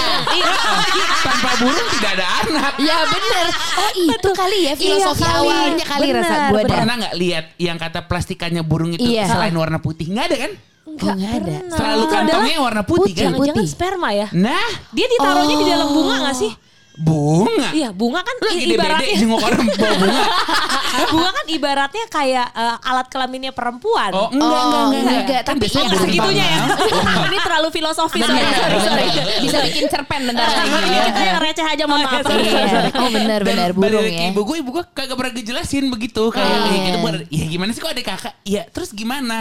Tanpa 1.20 1.52
burung 1.58 1.88
tidak 1.94 2.12
ada 2.14 2.28
anak. 2.42 2.72
Ya 2.80 2.98
bener. 3.04 3.46
Oh 3.78 3.92
itu 3.96 4.30
kali 4.32 4.58
ya 4.64 4.74
filosofi 4.76 5.22
Iya, 5.22 5.30
kali. 5.30 5.48
awalnya 5.48 5.86
kali 5.86 6.08
rasa 6.12 6.36
gue 6.48 6.62
dah. 6.62 6.70
Pernah 6.76 6.96
nggak 7.00 7.16
lihat 7.16 7.46
yang 7.58 7.78
kata 7.78 8.00
plastikannya 8.04 8.62
burung 8.62 8.92
itu 8.92 9.04
Iya. 9.04 9.26
selain 9.28 9.54
warna 9.54 9.80
putih? 9.80 10.08
Nggak 10.08 10.26
ada 10.28 10.38
kan? 10.40 10.52
Enggak, 10.98 11.16
enggak 11.16 11.34
ada. 11.40 11.58
Selalu 11.78 12.04
kantongnya 12.10 12.58
warna 12.60 12.82
putih, 12.84 13.02
putih, 13.02 13.14
kan? 13.14 13.22
Jangan-jangan 13.32 13.64
putih. 13.64 13.70
sperma 13.70 14.10
ya? 14.12 14.28
Nah, 14.34 14.70
Dia 14.92 15.08
ditaruhnya 15.08 15.56
di 15.56 15.66
dalam 15.70 15.88
bunga 15.94 16.16
gak 16.28 16.36
sih? 16.36 16.52
Bunga. 16.98 17.70
Iya, 17.72 17.90
bunga 17.92 18.22
kan 18.22 18.36
Lu 18.38 18.50
i- 18.50 18.54
gede-bede 18.58 18.74
ibaratnya 18.74 19.16
jenguk 19.16 19.38
orang 19.40 19.62
bawa 19.70 19.94
bunga. 19.96 20.26
bunga 21.14 21.30
kan 21.32 21.46
ibaratnya 21.48 22.06
kayak 22.08 22.48
eh, 22.52 22.78
alat 22.84 23.08
kelaminnya 23.08 23.52
perempuan. 23.52 24.12
Oh, 24.12 24.28
enggak, 24.28 24.42
enggak, 24.42 24.82
enggak, 24.82 24.82
enggak. 24.98 25.22
enggak, 25.22 25.42
Kan 25.46 25.56
tapi 25.56 25.66
iya, 25.70 25.98
segitunya 25.98 26.46
ya. 26.46 26.58
bangau. 26.66 27.26
Ini 27.30 27.38
terlalu 27.40 27.68
filosofis. 27.70 28.22
Sorry, 28.22 28.42
sorry, 28.42 28.78
sorry. 28.82 29.06
Bisa 29.40 29.58
bikin 29.62 29.86
cerpen 29.88 30.22
bentar 30.26 30.48
lagi. 30.48 30.70
Iya, 30.88 31.02
Kita 31.08 31.22
yang 31.24 31.40
receh 31.40 31.66
aja 31.68 31.84
mohon 31.86 32.02
maaf. 32.02 32.26
Iya. 32.26 32.62
Oh 32.98 33.10
benar 33.14 33.40
benar 33.46 33.70
burung 33.72 34.02
lagi 34.02 34.18
ya. 34.18 34.30
Ibu 34.34 34.42
gue, 34.42 34.58
ibu 34.58 34.70
gue 34.74 34.84
kagak 34.90 35.16
pernah 35.16 35.32
ngejelasin 35.32 35.86
begitu. 35.88 36.24
Kayak 36.30 36.46
Oh, 36.48 36.50
ya, 36.50 36.68
iya. 36.68 36.82
gitu, 36.90 36.98
ya 37.30 37.46
gimana 37.48 37.70
sih 37.72 37.80
kok 37.80 37.92
ada 37.92 38.02
kakak? 38.02 38.34
Iya, 38.42 38.64
terus 38.68 38.90
gimana? 38.90 39.36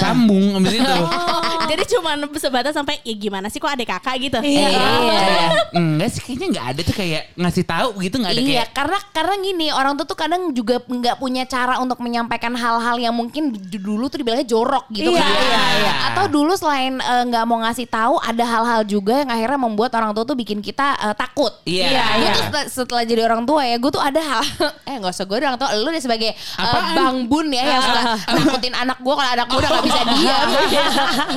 Sambung 0.00 0.56
abis 0.56 0.72
itu. 0.74 0.94
Oh, 1.34 1.66
jadi 1.66 1.84
cuma 1.86 2.14
sebatas 2.36 2.72
sampai 2.72 2.98
ya 3.02 3.14
gimana 3.14 3.46
sih 3.46 3.58
kok 3.58 3.68
ada 3.68 3.84
kakak 3.84 4.16
gitu. 4.18 4.38
Iya. 4.40 4.68
Iya. 4.70 5.48
Enggak 5.72 6.08
sih, 6.10 6.20
kayaknya 6.20 6.46
enggak 6.50 6.66
ada 6.70 6.80
tuh 6.80 6.93
kayak 6.94 7.34
ngasih 7.34 7.64
tahu 7.66 7.88
gitu 8.00 8.22
enggak 8.22 8.32
ada 8.32 8.40
Iya, 8.40 8.48
kayak 8.48 8.68
karena 8.70 8.98
karena 9.10 9.34
gini 9.42 9.66
orang 9.68 9.92
tuh 9.98 10.06
tuh 10.06 10.14
kadang 10.14 10.54
juga 10.54 10.78
nggak 10.80 11.16
punya 11.18 11.42
cara 11.44 11.82
untuk 11.82 11.98
menyampaikan 11.98 12.54
hal-hal 12.54 12.96
yang 12.96 13.14
mungkin 13.14 13.50
dulu 13.58 14.06
tuh 14.06 14.22
dibilangnya 14.22 14.46
jorok 14.46 14.86
gitu 14.94 15.10
Iya, 15.10 15.20
kan. 15.20 15.34
iya, 15.34 15.62
iya. 15.82 15.92
Atau 16.12 16.30
dulu 16.30 16.54
selain 16.54 16.96
eh, 16.96 17.22
nggak 17.26 17.44
mau 17.44 17.58
ngasih 17.60 17.90
tahu, 17.90 18.22
ada 18.22 18.44
hal-hal 18.46 18.82
juga 18.86 19.20
yang 19.20 19.30
akhirnya 19.30 19.58
membuat 19.58 19.90
orang 19.96 20.14
tua 20.14 20.22
tuh 20.22 20.38
bikin 20.38 20.62
kita 20.62 20.94
eh, 21.00 21.14
takut. 21.18 21.50
Iya, 21.66 21.90
Gue 22.14 22.22
iya. 22.22 22.30
tuh 22.30 22.42
setelah, 22.46 22.66
setelah 22.70 23.02
jadi 23.02 23.22
orang 23.26 23.42
tua 23.42 23.62
ya, 23.66 23.76
gue 23.80 23.90
tuh 23.90 24.02
ada 24.02 24.20
hal 24.20 24.42
eh 24.88 24.94
nggak 25.00 25.12
usah 25.12 25.24
gue 25.26 25.36
orang 25.40 25.56
tua, 25.58 25.68
lu 25.74 25.88
deh 25.88 25.98
sebagai 25.98 26.30
Apaan? 26.54 26.94
bang 26.94 27.16
bun 27.26 27.46
ya 27.50 27.62
yang 27.64 27.80
suka 27.82 28.02
nakutin 28.30 28.74
anak 28.76 28.98
gue 29.00 29.14
kalau 29.16 29.30
anak 29.32 29.46
gue 29.48 29.58
udah 29.58 29.70
gak 29.72 29.84
bisa 29.88 30.02
diam. 30.14 30.48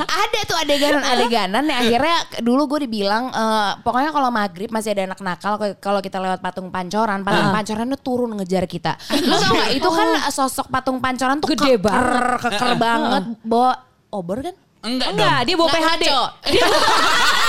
ada 0.03 0.39
tuh 0.43 0.57
adeganan-adeganan 0.59 1.63
yang 1.63 1.79
akhirnya 1.79 2.17
dulu 2.43 2.61
gue 2.75 2.79
dibilang 2.85 3.31
eh, 3.31 3.71
pokoknya 3.81 4.11
kalau 4.11 4.29
maghrib 4.29 4.69
masih 4.69 4.91
ada 4.91 5.07
anak 5.07 5.19
nakal 5.23 5.46
kalau 5.79 5.99
kita 5.99 6.17
lewat 6.17 6.39
patung 6.39 6.67
pancoran, 6.67 7.23
patung 7.23 7.49
pancoran 7.49 7.87
itu 7.87 7.99
turun 8.01 8.31
ngejar 8.35 8.67
kita. 8.67 8.99
Lu 9.23 9.33
tau 9.33 9.55
gak 9.55 9.71
itu 9.71 9.87
kan 9.87 10.07
sosok 10.27 10.67
patung 10.67 10.99
pancoran 10.99 11.39
tuh 11.39 11.47
Gede 11.55 11.79
keker, 11.79 11.79
banget. 11.79 12.41
keker 12.43 12.71
banget 12.75 13.23
bawa 13.41 13.71
obor 14.09 14.43
kan? 14.43 14.55
enggak, 14.77 15.09
Enggak, 15.09 15.31
dong. 15.33 15.45
dia 15.45 15.55
bawa 15.55 15.67
Nggak 15.67 15.81
PHD. 15.95 16.05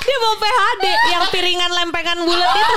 dia 0.00 0.16
bawa 0.18 0.36
PHD 0.36 0.84
yang 1.08 1.22
piringan 1.28 1.70
lempengan 1.72 2.18
bulat 2.20 2.50
itu. 2.50 2.74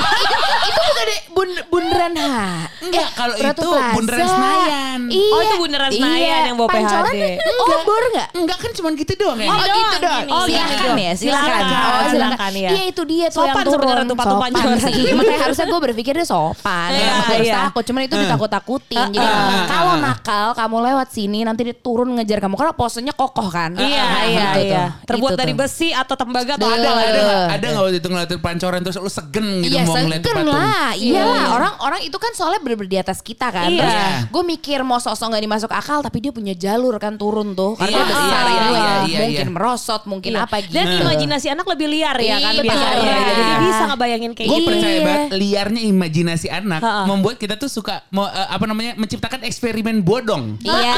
itu 0.64 0.80
bukan 0.82 1.06
deh 1.06 1.20
bun, 1.30 1.50
bundaran 1.70 2.12
ha. 2.16 2.32
Enggak, 2.80 3.08
kalau 3.14 3.34
Ratu 3.36 3.50
itu 3.56 3.70
Plaza. 3.70 3.94
Bundaran 3.94 4.28
Senayan. 4.28 5.00
Iya. 5.08 5.32
Oh, 5.32 5.40
itu 5.42 5.56
Bundaran 5.58 5.90
Senayan 5.90 6.42
yang 6.46 6.56
bawa 6.56 6.70
Pancoran 6.70 7.12
PHD. 7.12 7.26
enggak. 7.40 7.78
Obor 7.80 8.02
enggak? 8.06 8.28
Enggak 8.34 8.58
kan 8.60 8.72
cuma 8.74 8.90
gitu 8.94 9.14
doang 9.16 9.40
ya. 9.40 9.48
Oh, 9.48 9.58
gitu 9.58 9.72
doang, 9.72 10.02
dong. 10.02 10.22
ini. 10.22 10.32
Oh, 10.32 10.46
Iya, 10.46 10.64
silakan 10.66 10.98
ya, 10.98 11.14
silakan. 11.14 11.44
Silakan. 11.44 11.64
Oh, 11.64 11.74
silakan. 11.74 12.12
Silakan, 12.14 12.52
ya. 12.54 12.70
Iya, 12.70 12.84
itu 12.86 13.02
dia 13.04 13.26
tuh 13.28 13.36
Sopan 13.36 13.48
yang 13.48 13.58
turun. 13.58 13.74
sebenarnya 13.74 14.06
tuh 14.06 14.18
patung 14.18 14.34
Sopan 14.36 14.52
sih. 14.84 15.04
Makanya 15.14 15.40
harusnya 15.42 15.66
gue 15.66 15.80
berpikir 15.82 16.14
dia 16.14 16.28
sopan. 16.28 16.90
Iya, 16.92 17.14
iya. 17.40 17.54
takut? 17.64 17.84
Cuman 17.84 18.02
itu 18.04 18.16
ditakut-takutin. 18.16 19.08
Jadi 19.10 19.20
kalau 19.66 19.94
nakal, 19.98 20.48
kamu 20.54 20.78
lewat 20.92 21.08
sini 21.10 21.40
nanti 21.42 21.62
dia 21.64 21.76
turun 21.76 22.14
ngejar 22.14 22.38
kamu 22.40 22.54
karena 22.54 22.74
posenya 22.74 23.14
kokoh 23.14 23.48
kan. 23.48 23.72
Iya, 23.74 24.04
Nah, 24.04 24.24
iya, 24.24 24.42
gitu 24.44 24.60
iya. 24.66 24.84
Terbuat 25.04 25.32
Itu 25.34 25.40
dari 25.40 25.54
besi 25.54 25.90
atau 25.90 26.14
tembaga 26.14 26.54
ada 26.66 26.74
Ada 26.74 26.90
nggak? 26.90 27.24
nggak? 27.24 27.46
Ada 27.50 27.66
nggak 27.66 27.84
waktu 27.84 27.98
itu 27.98 28.08
ngeliatin 28.08 28.40
pancoran 28.40 28.80
terus 28.82 28.98
lu 28.98 29.08
segen 29.08 29.48
gitu 29.60 29.72
Iya 29.72 29.82
mau 29.84 29.96
ngeliat 29.96 30.20
segen 30.20 30.36
patung? 30.38 30.54
lah, 30.54 30.92
Iya, 30.94 31.12
iyalah 31.14 31.38
iya. 31.38 31.50
orang 31.52 31.74
orang 31.80 32.02
itu 32.02 32.18
kan 32.18 32.32
soalnya 32.32 32.60
bener-bener 32.60 32.90
di 32.90 33.00
atas 33.00 33.20
kita 33.20 33.48
kan. 33.48 33.68
Iya. 33.68 33.80
Terus 33.80 33.96
gue 34.30 34.44
mikir 34.46 34.80
mau 34.82 34.98
sosok 34.98 35.28
nggak 35.30 35.44
dimasuk 35.44 35.70
akal, 35.70 36.00
tapi 36.00 36.18
dia 36.20 36.32
punya 36.32 36.54
jalur 36.54 36.96
kan 36.98 37.14
turun 37.14 37.52
tuh. 37.52 37.76
Karena 37.76 37.90
Iya, 37.90 37.98
dia 37.98 38.10
besar 38.10 38.44
iya, 38.44 38.44
iya, 38.44 38.62
ya. 38.64 38.96
iya, 39.04 39.20
mungkin 39.20 39.48
iya. 39.48 39.54
merosot, 39.54 40.02
mungkin 40.06 40.32
Iya. 40.32 40.44
apa 40.44 40.56
gitu. 40.60 40.74
Dan 40.74 40.86
imajinasi 41.00 41.48
anak 41.50 41.66
lebih 41.68 41.88
liar 41.90 42.16
ya 42.16 42.38
kan 42.38 42.54
Iya, 42.54 42.62
biasanya. 42.62 42.94
betul. 42.94 43.22
Jadi 43.24 43.42
Iya. 43.44 43.58
bisa 43.62 43.84
ngebayangin 43.86 44.32
kayak 44.34 44.48
Gue 44.48 44.58
gitu. 44.58 44.70
percaya 44.70 44.92
Iya. 44.94 45.04
banget 45.04 45.30
liarnya 45.34 45.82
imajinasi 45.86 46.48
anak 46.48 46.82
membuat 47.04 47.36
kita 47.36 47.56
tuh 47.56 47.68
suka 47.68 48.06
mau 48.10 48.26
eh, 48.26 48.48
apa 48.48 48.64
namanya 48.64 48.94
menciptakan 48.96 49.42
eksperimen 49.44 50.02
bodong. 50.02 50.58
Iya. 50.62 50.96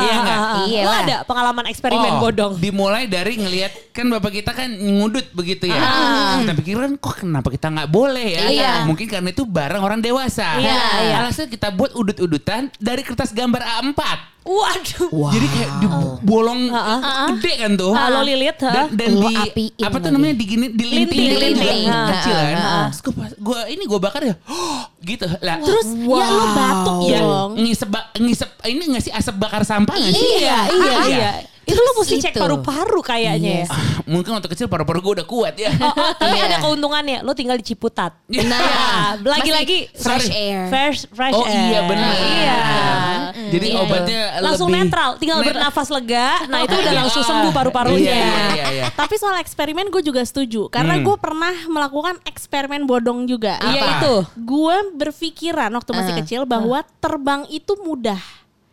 Iya 0.00 0.14
nggak? 0.18 0.38
Iya 0.66 0.82
lah. 0.82 1.00
ada 1.00 1.16
pengalaman 1.24 1.64
eksperimen 1.66 2.12
Oh, 2.12 2.20
bodong? 2.20 2.52
Dimulai 2.56 3.06
dari 3.06 3.36
ngelihat 3.36 3.92
kan 3.92 4.06
bapak 4.08 4.32
kita 4.34 4.52
kan 4.52 4.70
ngudut 4.80 5.26
begitu 5.30 5.68
ya. 5.68 5.76
Ah. 5.76 6.40
Kita 6.40 6.52
pikiran 6.56 6.96
kok 6.96 7.20
kenapa 7.20 7.48
kita 7.48 7.68
nggak 7.68 7.88
boleh 7.88 8.26
ya? 8.32 8.44
Iya. 8.48 8.72
Mungkin 8.84 9.06
karena 9.06 9.28
itu 9.28 9.44
barang 9.44 9.78
orang 9.78 10.00
dewasa. 10.00 10.56
Iya, 10.56 10.80
iya. 11.04 11.16
Alasan 11.20 11.46
kita 11.46 11.68
buat 11.68 11.92
udut-udutan 11.92 12.72
dari 12.76 13.04
kertas 13.04 13.30
gambar 13.30 13.60
A4. 13.60 14.00
Waduh. 14.40 15.12
Jadi 15.30 15.46
kayak 15.46 15.70
dibolong 15.78 16.72
gede 17.36 17.52
kan 17.60 17.72
tuh. 17.76 17.92
Ah, 17.92 18.08
lo 18.08 18.24
lilit, 18.24 18.56
ha? 18.64 18.72
Dan, 18.72 18.86
dan 18.96 19.10
di 19.12 19.34
apiin 19.36 19.84
apa 19.84 19.96
tuh 20.00 20.10
namanya 20.10 20.32
digini 20.32 20.66
dilinting 20.72 21.20
Linting, 21.28 21.28
juga 21.28 21.44
linting. 21.44 21.82
kecil 22.08 22.36
kan. 22.40 22.56
Ah, 22.56 22.64
ah. 22.64 22.86
Terus 22.88 23.00
gue 23.04 23.12
gua 23.36 23.60
ini 23.68 23.82
gue 23.84 24.00
bakar 24.00 24.22
ya. 24.24 24.34
gitu 25.04 25.28
lah. 25.44 25.60
Terus 25.60 25.86
ya 25.92 26.26
lu 26.26 26.46
batuk 26.56 26.98
ya 27.04 27.20
dong. 27.20 27.50
ngisep 27.60 27.88
ngisep 28.16 28.48
ini 28.64 28.82
nggak 28.88 29.04
sih 29.04 29.12
asap 29.12 29.36
bakar 29.36 29.60
sampah 29.60 29.92
nggak 29.92 30.14
sih? 30.16 30.28
Iya, 30.40 30.58
iya, 30.72 30.90
Ah, 30.90 31.06
iya. 31.06 31.30
Itu 31.70 31.80
lo 31.80 31.92
mesti 31.94 32.16
cek 32.18 32.34
paru-paru 32.34 33.00
kayaknya 33.00 33.52
ya. 33.62 33.66
Ah, 33.66 34.02
Mungkin 34.04 34.30
waktu 34.32 34.48
kecil 34.48 34.66
paru-paru 34.66 34.98
gue 35.00 35.12
udah 35.16 35.26
kuat 35.26 35.54
ya. 35.56 35.70
Oh, 35.72 35.86
oh, 35.88 36.10
tapi 36.12 36.34
Iya. 36.34 36.46
ada 36.46 36.56
keuntungannya, 36.60 37.18
lo 37.20 37.32
tinggal 37.32 37.54
di 37.54 37.64
Ciputat. 37.64 38.12
Nah, 38.26 39.14
lagi-lagi 39.32 39.86
fresh 39.92 40.28
air. 40.28 40.66
fresh 40.66 41.06
fresh 41.08 41.32
Oh 41.32 41.44
air. 41.44 41.70
iya 41.70 41.80
benar. 41.84 42.12
Iya. 42.12 42.58
Jadi 43.48 43.66
Iya. 43.68 43.80
obatnya 43.80 44.20
Langsung 44.40 44.68
lebih 44.68 44.84
netral, 44.84 45.10
tinggal 45.16 45.38
Net- 45.38 45.48
bernafas 45.48 45.88
lega. 45.88 46.28
Nah 46.46 46.58
itu 46.60 46.74
udah 46.80 46.92
Iya. 46.92 47.00
langsung 47.00 47.22
sembuh 47.22 47.50
paru-parunya. 47.50 48.10
Iya, 48.10 48.34
iya, 48.50 48.66
iya. 48.72 48.86
Tapi 48.90 49.14
soal 49.16 49.38
eksperimen 49.38 49.88
gue 49.88 50.02
juga 50.02 50.20
setuju 50.20 50.66
karena 50.68 50.96
Hmm. 50.96 51.04
gue 51.04 51.16
pernah 51.16 51.54
melakukan 51.66 52.18
eksperimen 52.24 52.84
bodong 52.84 53.24
juga. 53.24 53.58
Iya 53.60 53.80
Apa? 53.80 53.92
itu. 53.96 54.14
Gue 54.40 54.76
berpikiran 54.92 55.70
waktu 55.70 55.90
masih 55.92 56.12
Ah. 56.12 56.18
kecil 56.20 56.40
bahwa 56.44 56.78
terbang 56.98 57.46
itu 57.48 57.72
mudah. 57.78 58.18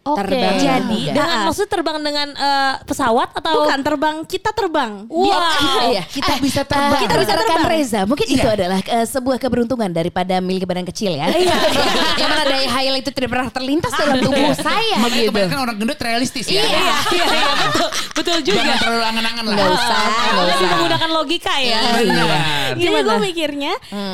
Oke. 0.08 0.20
Terbang 0.22 0.56
Jadi 0.58 1.00
juga. 1.02 1.14
dengan 1.18 1.38
maksudnya 1.44 1.70
terbang 1.70 1.98
dengan 2.00 2.28
eh, 2.30 2.74
pesawat 2.82 3.30
atau 3.34 3.54
Bukan 3.58 3.80
terbang, 3.82 4.16
kita 4.24 4.50
terbang. 4.52 4.92
Wow. 5.08 5.90
Iya, 5.90 6.04
Kita 6.06 6.32
Eh, 6.32 6.40
bisa 6.40 6.62
terbang. 6.64 7.02
kita 7.02 7.16
bisa 7.18 7.34
rekan 7.34 7.60
Reza, 7.64 8.02
mungkin 8.04 8.26
Iya. 8.26 8.36
itu 8.38 8.48
adalah 8.48 8.80
eh, 8.80 9.06
sebuah 9.06 9.38
keberuntungan 9.38 9.90
daripada 9.90 10.38
milik 10.38 10.64
badan 10.64 10.86
kecil 10.86 11.12
ya. 11.12 11.28
Iya. 11.28 11.56
Yang 12.20 12.30
mana 12.30 12.44
daya 12.46 12.68
hayal 12.70 12.96
itu 12.96 13.10
tidak 13.10 13.30
pernah 13.30 13.50
terlintas 13.50 13.92
dalam 13.92 14.18
tubuh 14.20 14.54
saya 14.54 14.96
Makanya 14.98 15.16
gitu. 15.18 15.30
kebanyakan 15.30 15.60
orang 15.60 15.76
gendut 15.78 16.00
realistis 16.00 16.46
ya. 16.46 16.62
Iya, 16.62 16.70
iya, 16.70 16.96
iya, 17.12 17.26
betul, 17.68 17.90
betul 18.14 18.38
juga. 18.44 18.58
Jangan 18.60 18.78
terlalu 18.78 19.04
angan-angan 19.06 19.44
lah. 19.44 19.54
Nggak 19.54 19.70
usah, 19.72 20.00
Lebih 20.48 20.68
menggunakan 20.70 21.10
logika 21.12 21.54
ya. 21.58 21.80
Jadi 22.70 22.80
Gimana? 22.80 23.04
gue 23.04 23.18
mikirnya, 23.24 23.74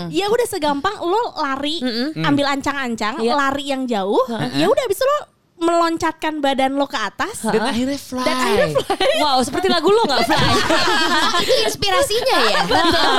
ya 0.09 0.25
udah 0.27 0.47
segampang 0.47 0.95
lo 0.99 1.35
lari, 1.35 1.77
ambil 2.17 2.45
ancang-ancang, 2.49 3.19
Iya. 3.19 3.33
lari 3.33 3.63
yang 3.65 3.83
jauh, 3.83 4.23
ya 4.53 4.65
udah 4.65 4.83
abis 4.83 4.95
itu 4.95 5.05
lo 5.05 5.17
meloncatkan 5.63 6.39
badan 6.39 6.77
lo 6.77 6.85
ke 6.85 6.99
atas. 6.99 7.43
Dan 7.47 7.63
akhirnya 7.63 7.97
fly. 7.99 8.23
Dan 8.23 8.35
akhirnya 8.35 8.67
fly. 8.77 9.11
Wow, 9.19 9.39
seperti 9.41 9.67
lagu 9.71 9.89
lo 9.89 10.03
nggak 10.05 10.21
Fly? 10.23 10.53
itu 11.43 11.53
inspirasinya 11.67 12.37
ya. 12.51 12.61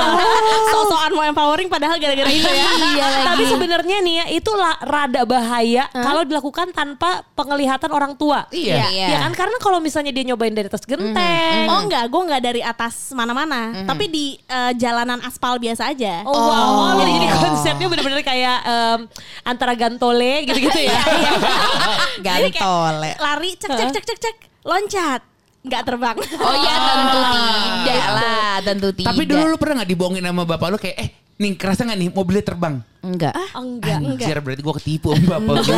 So-soan 0.71 1.04
mau 1.04 1.04
empowering 1.27 1.67
padahal 1.67 1.97
gara-gara 1.97 2.29
itu 2.29 2.45
ya. 2.45 2.67
Iya. 2.95 3.07
Tapi 3.27 3.43
sebenarnya 3.45 3.97
nih 3.99 4.15
ya 4.15 4.25
itu 4.31 4.51
rada 4.81 5.21
bahaya 5.23 5.89
kalau 5.91 6.23
dilakukan 6.23 6.71
tanpa 6.71 7.25
penglihatan 7.33 7.89
orang 7.89 8.13
tua. 8.15 8.45
Iya. 8.49 8.87
Iya. 8.89 9.07
Ya 9.11 9.17
kan 9.25 9.33
karena 9.33 9.57
kalau 9.59 9.79
misalnya 9.79 10.11
dia 10.11 10.23
nyobain 10.23 10.53
dari 10.53 10.67
atas 10.67 10.85
genteng. 10.85 11.65
Oh 11.67 11.83
enggak, 11.83 12.07
gue 12.07 12.21
enggak 12.23 12.41
dari 12.41 12.61
atas 12.61 13.11
mana-mana, 13.11 13.83
tapi 13.83 14.07
di 14.07 14.25
eh, 14.39 14.71
jalanan 14.75 15.19
aspal 15.21 15.57
biasa 15.57 15.91
aja. 15.91 16.23
Oh, 16.23 16.33
wow, 16.33 16.63
Oh, 16.75 16.91
jadi, 16.99 17.11
jadi 17.17 17.27
konsepnya 17.35 17.87
bener-bener 17.87 18.21
kayak 18.21 18.57
em, 18.63 18.99
antara 19.43 19.73
gantole 19.73 20.45
gitu-gitu 20.45 20.79
ya. 20.81 21.01
Jadi 22.25 22.49
kayak 22.51 22.63
Gantole. 22.63 23.11
lari 23.19 23.51
cek 23.55 23.69
cek 23.69 23.89
cek 23.91 24.05
cek 24.05 24.19
cek 24.19 24.35
loncat 24.63 25.21
nggak 25.65 25.83
terbang. 25.83 26.15
Oh 26.37 26.55
iya 26.61 26.75
tentu 26.77 27.19
tidak 27.33 28.09
lah, 28.13 28.55
tentu 28.61 28.89
tidak. 28.93 29.07
Tapi 29.09 29.23
dulu 29.25 29.43
lu 29.49 29.57
pernah 29.57 29.81
gak 29.81 29.89
dibohongin 29.89 30.23
sama 30.23 30.43
bapak 30.45 30.67
lu 30.69 30.77
kayak 30.77 30.97
eh 31.01 31.09
nih 31.35 31.51
kerasa 31.59 31.83
gak 31.83 31.99
nih 31.99 32.09
mobilnya 32.09 32.43
terbang? 32.43 32.75
enggak. 33.05 33.37
Enggak. 33.53 34.01
Anjir 34.01 34.37
berarti 34.41 34.61
gue 34.65 34.75
ketipu 34.81 35.13
sama 35.13 35.37
bapak 35.37 35.61
gue. 35.61 35.77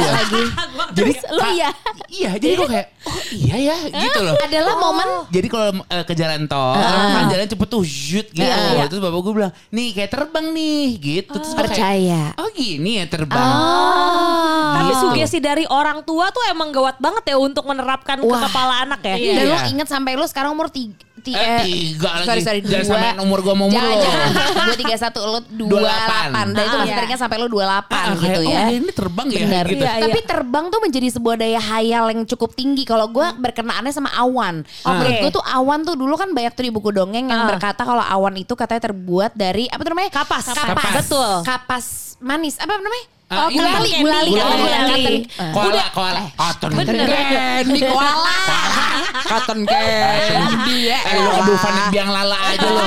jadi 0.95 1.11
lu 1.27 1.43
ah, 1.43 1.51
iya? 1.51 1.69
Iya 2.07 2.29
jadi 2.39 2.53
gue 2.55 2.69
kayak 2.71 2.87
oh 3.03 3.19
iya 3.35 3.55
ya 3.59 3.75
gitu 3.91 4.19
loh. 4.23 4.35
Adalah 4.39 4.75
momen 4.79 5.07
Jadi 5.27 5.47
kalau 5.51 5.67
eh, 5.91 6.03
ke 6.07 6.13
jalan 6.15 6.47
tol, 6.47 6.71
kan 6.79 7.27
jalan 7.27 7.45
cepet 7.51 7.67
tuh 7.67 7.83
shoot 7.83 8.27
gitu. 8.31 8.47
Iya. 8.47 8.87
Terus 8.87 9.03
bapak 9.03 9.19
gue 9.19 9.33
bilang, 9.35 9.53
nih 9.75 9.87
kayak 9.91 10.11
terbang 10.15 10.45
nih 10.55 10.85
gitu. 10.95 11.35
Terus 11.35 11.51
kayak, 11.51 11.59
percaya. 11.67 12.21
oh 12.39 12.47
gini 12.55 13.03
ya 13.03 13.05
terbang. 13.11 13.47
Tapi 14.77 14.85
Gitu. 14.87 15.03
sugesti 15.03 15.39
dari 15.43 15.65
orang 15.67 15.99
tua 16.07 16.31
tuh 16.31 16.43
emang 16.47 16.71
gawat 16.71 16.95
banget 16.97 17.27
ya 17.27 17.35
untuk 17.35 17.67
menerapkan 17.67 18.23
ke 18.23 18.27
Wah. 18.29 18.39
kepala 18.47 18.87
anak 18.87 19.03
ya. 19.03 19.15
Iya. 19.19 19.33
Dan 19.35 19.45
lo 19.51 19.57
Iya. 19.59 19.67
inget 19.75 19.87
sampai 19.91 20.15
lo 20.15 20.23
sekarang 20.23 20.55
umur 20.55 20.71
tiga, 20.71 21.03
ti- 21.27 21.35
Eh, 21.35 21.43
eh, 21.43 21.59
tiga 21.61 22.09
lagi. 22.15 22.25
Sorry, 22.25 22.41
sorry, 22.41 22.59
Jangan 22.61 22.79
dua. 22.79 22.91
samain 22.93 23.17
umur 23.19 23.39
gua 23.41 23.53
sama 23.53 23.63
umur 23.65 23.75
Jangan, 23.75 23.91
lo. 23.91 24.01
jangan. 24.01 24.29
Gue 24.63 24.77
31, 24.79 25.19
lu 25.21 25.39
28. 25.67 26.45
Dan 26.47 26.63
itu 26.63 26.77
masih 26.77 26.87
Ah, 26.87 26.97
teringat 26.97 27.19
sampai 27.19 27.37
lu 27.37 27.47
28 27.47 27.91
Ah, 27.91 28.15
gitu 28.15 28.39
kayak, 28.39 28.47
ya. 28.47 28.59
Oh 28.63 28.71
ini 28.73 28.91
terbang 28.91 29.27
ya 29.27 29.39
Benar. 29.41 29.65
gitu. 29.67 29.77
Iya, 29.77 29.91
iya. 29.91 30.03
Tapi 30.07 30.19
terbang 30.23 30.65
tuh 30.67 30.79
menjadi 30.79 31.07
sebuah 31.09 31.35
daya 31.35 31.59
hayal 31.61 32.05
yang 32.09 32.21
cukup 32.25 32.49
tinggi. 32.53 32.83
Kalau 32.83 33.05
gue 33.07 33.27
berkenaannya 33.35 33.91
sama 33.91 34.09
awan. 34.13 34.63
Oke. 34.63 34.87
Menurut 34.93 35.15
gue 35.19 35.31
tuh 35.33 35.45
awan 35.45 35.79
tuh 35.83 35.93
dulu 35.93 36.15
kan 36.15 36.31
banyak 36.31 36.53
tuh 36.53 36.63
di 36.63 36.71
buku 36.71 36.89
dongeng 36.89 37.27
yang 37.27 37.41
Ah. 37.41 37.49
berkata 37.49 37.81
kalau 37.81 38.01
awan 38.01 38.33
itu 38.35 38.53
katanya 38.53 38.87
terbuat 38.87 39.35
dari 39.35 39.67
apa 39.67 39.81
tuh 39.81 39.91
namanya? 39.91 40.11
Kapas. 40.13 40.45
Kapas. 40.47 40.93
Betul. 40.95 41.31
Kapas 41.43 41.85
manis. 42.19 42.55
Apa 42.57 42.77
namanya? 42.77 43.07
Ah, 43.27 43.43
oh, 43.43 43.49
gulali, 43.51 43.91
gulali, 43.99 44.29
Gulali. 44.31 44.55
Gulali. 44.55 45.03
cotton- 45.27 45.51
Koala, 45.51 45.85
koala. 45.91 46.21
Cotton 46.31 46.71
Bener. 46.79 47.07
candy. 47.11 47.79
koala. 47.83 48.35
Cotton 49.27 49.59
candy. 49.67 50.79
Eh 50.87 51.13
lu 51.13 51.29
aduh 51.35 51.57
Vanet 51.59 51.85
biang 51.91 52.07
lala 52.07 52.37
aja 52.47 52.67
lu. 52.67 52.79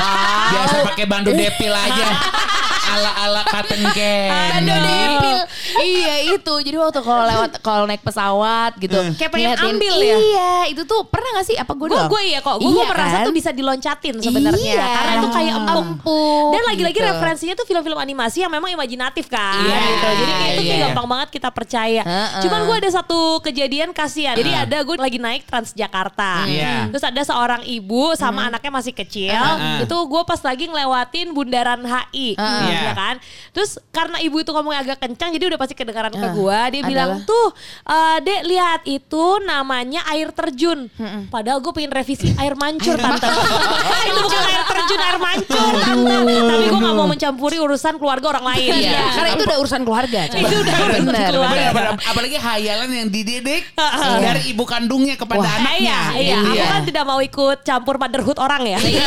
Biasa 0.48 0.76
pakai 0.88 1.04
bandu 1.04 1.36
depil 1.36 1.68
aja. 1.70 2.06
Ala-ala 2.90 3.42
cotton 3.44 3.82
candy. 3.96 4.58
Aduh 4.60 4.78
depil. 4.80 5.38
Iya 5.80 6.14
itu. 6.32 6.54
Jadi 6.60 6.76
waktu 6.76 7.00
kalau 7.00 7.24
lewat 7.24 7.50
kalau 7.60 7.84
naik 7.84 8.02
pesawat 8.02 8.74
gitu. 8.76 8.96
Kayak 9.14 9.30
pengen 9.30 9.46
ngeliatin- 9.50 9.70
ambil 9.72 9.94
ya? 9.96 10.16
Iya, 10.16 10.52
itu 10.68 10.82
tuh 10.84 11.00
pernah 11.04 11.30
gak 11.32 11.46
sih? 11.46 11.56
Apa 11.56 11.72
gue 11.72 11.86
Gue 11.86 11.96
doang? 11.96 12.08
gue 12.08 12.22
ya 12.26 12.38
kok. 12.40 12.56
Gue 12.58 12.70
Iya 12.72 12.86
merasa 12.86 13.16
kan? 13.16 13.26
tuh 13.26 13.32
bisa 13.32 13.50
diloncatin 13.50 14.14
sebenarnya. 14.18 14.72
Iya. 14.74 14.86
Karena 14.90 15.12
itu 15.14 15.28
kayak 15.30 15.52
empuk. 15.56 15.78
Empuk, 15.80 16.50
Dan 16.50 16.62
lagi-lagi 16.66 16.94
gitu. 16.94 17.08
referensinya 17.08 17.54
tuh 17.54 17.64
film-film 17.64 17.96
animasi 17.96 18.38
yang 18.40 18.50
memang 18.50 18.70
imajinatif 18.70 19.26
kan. 19.26 19.58
Iya, 19.60 19.76
gitu. 19.80 20.06
Jadi 20.16 20.32
kayak 20.32 20.50
itu 20.50 20.62
kayak 20.64 20.80
gampang 20.88 21.06
banget 21.08 21.28
kita 21.30 21.48
percaya. 21.48 22.02
Heeh. 22.02 22.42
Cuman 22.42 22.60
gue 22.64 22.76
ada 22.78 22.90
satu 22.92 23.18
kejadian 23.40 23.90
kasihan. 23.90 24.34
Jadi 24.34 24.50
ada 24.52 24.78
gue 24.78 24.94
lagi 24.96 25.18
naik 25.18 25.46
Transjakarta. 25.46 26.44
Iya. 26.44 26.90
Terus 26.90 27.04
ada 27.04 27.22
seorang 27.22 27.62
ibu 27.62 28.12
sama 28.14 28.48
anaknya 28.48 28.70
masih 28.72 28.92
kecil. 28.92 29.32
Heeh. 29.32 29.84
Itu 29.84 29.96
gue 29.96 30.22
pas 30.24 30.40
lagi 30.40 30.66
ngelewatin 30.66 31.30
bundaran 31.30 31.80
HI. 31.80 32.34
Heeh. 32.80 32.82
Ya 32.82 32.90
Iya. 32.90 32.94
kan. 32.96 33.14
Terus 33.52 33.70
karena 33.90 34.16
ibu 34.18 34.36
itu 34.36 34.50
ngomongnya 34.50 34.80
agak 34.82 34.98
kencang 35.00 35.30
jadi 35.30 35.44
udah 35.46 35.58
pasti 35.58 35.74
kedengaran 35.74 36.10
ke 36.10 36.18
Heeh. 36.18 36.32
gue. 36.32 36.60
Dia 36.70 36.82
bilang 36.82 37.10
Adalah? 37.14 37.28
tuh 37.28 37.46
eh, 37.84 38.16
dek 38.20 38.40
lihat 38.46 38.80
itu 38.84 39.24
namanya 39.42 40.00
air 40.08 40.28
terjun. 40.30 40.88
Padahal 41.28 41.60
gue 41.60 41.70
pengen 41.70 41.90
revisi 41.90 42.32
air 42.34 42.54
mancur 42.54 42.96
tante. 42.96 43.28
itu 44.08 44.18
bukan 44.18 44.42
air 44.42 44.62
terjun 44.64 45.00
air 45.00 45.18
mancur 45.18 45.72
tante. 45.76 46.14
Tapi 46.40 46.64
gue 46.66 46.80
gak 46.80 46.94
mau 46.94 47.06
mencampuri 47.06 47.56
urusan 47.58 47.94
keluarga 47.96 48.26
orang 48.30 48.44
lain. 48.48 48.70
Iya, 48.80 49.02
karena 49.12 49.30
itu 49.30 49.42
udah 49.44 49.58
urusan 49.58 49.80
keluarga. 49.82 50.20
coba. 50.26 50.40
Itu 50.40 50.54
udah 50.56 50.74
urusan 50.80 51.04
Bener, 51.04 51.28
keluarga. 51.28 51.52
bener. 51.52 51.70
Bener, 51.70 51.92
bener. 51.92 52.08
Apalagi 52.08 52.36
hayalan 52.38 52.88
yang 52.90 53.08
dididik 53.08 53.62
Heeh. 53.70 54.14
dari 54.20 54.42
ibu 54.48 54.64
kandungnya 54.64 55.14
kepada 55.14 55.40
Wah, 55.40 55.58
anaknya. 55.58 55.98
Iya, 56.14 56.16
iya. 56.16 56.36
Aku 56.40 56.54
ya. 56.56 56.66
kan 56.70 56.82
tidak 56.82 57.04
mau 57.04 57.20
ikut 57.20 57.58
campur 57.60 57.94
motherhood 57.96 58.38
orang 58.38 58.62
ya. 58.64 58.78
Iya. 58.80 59.06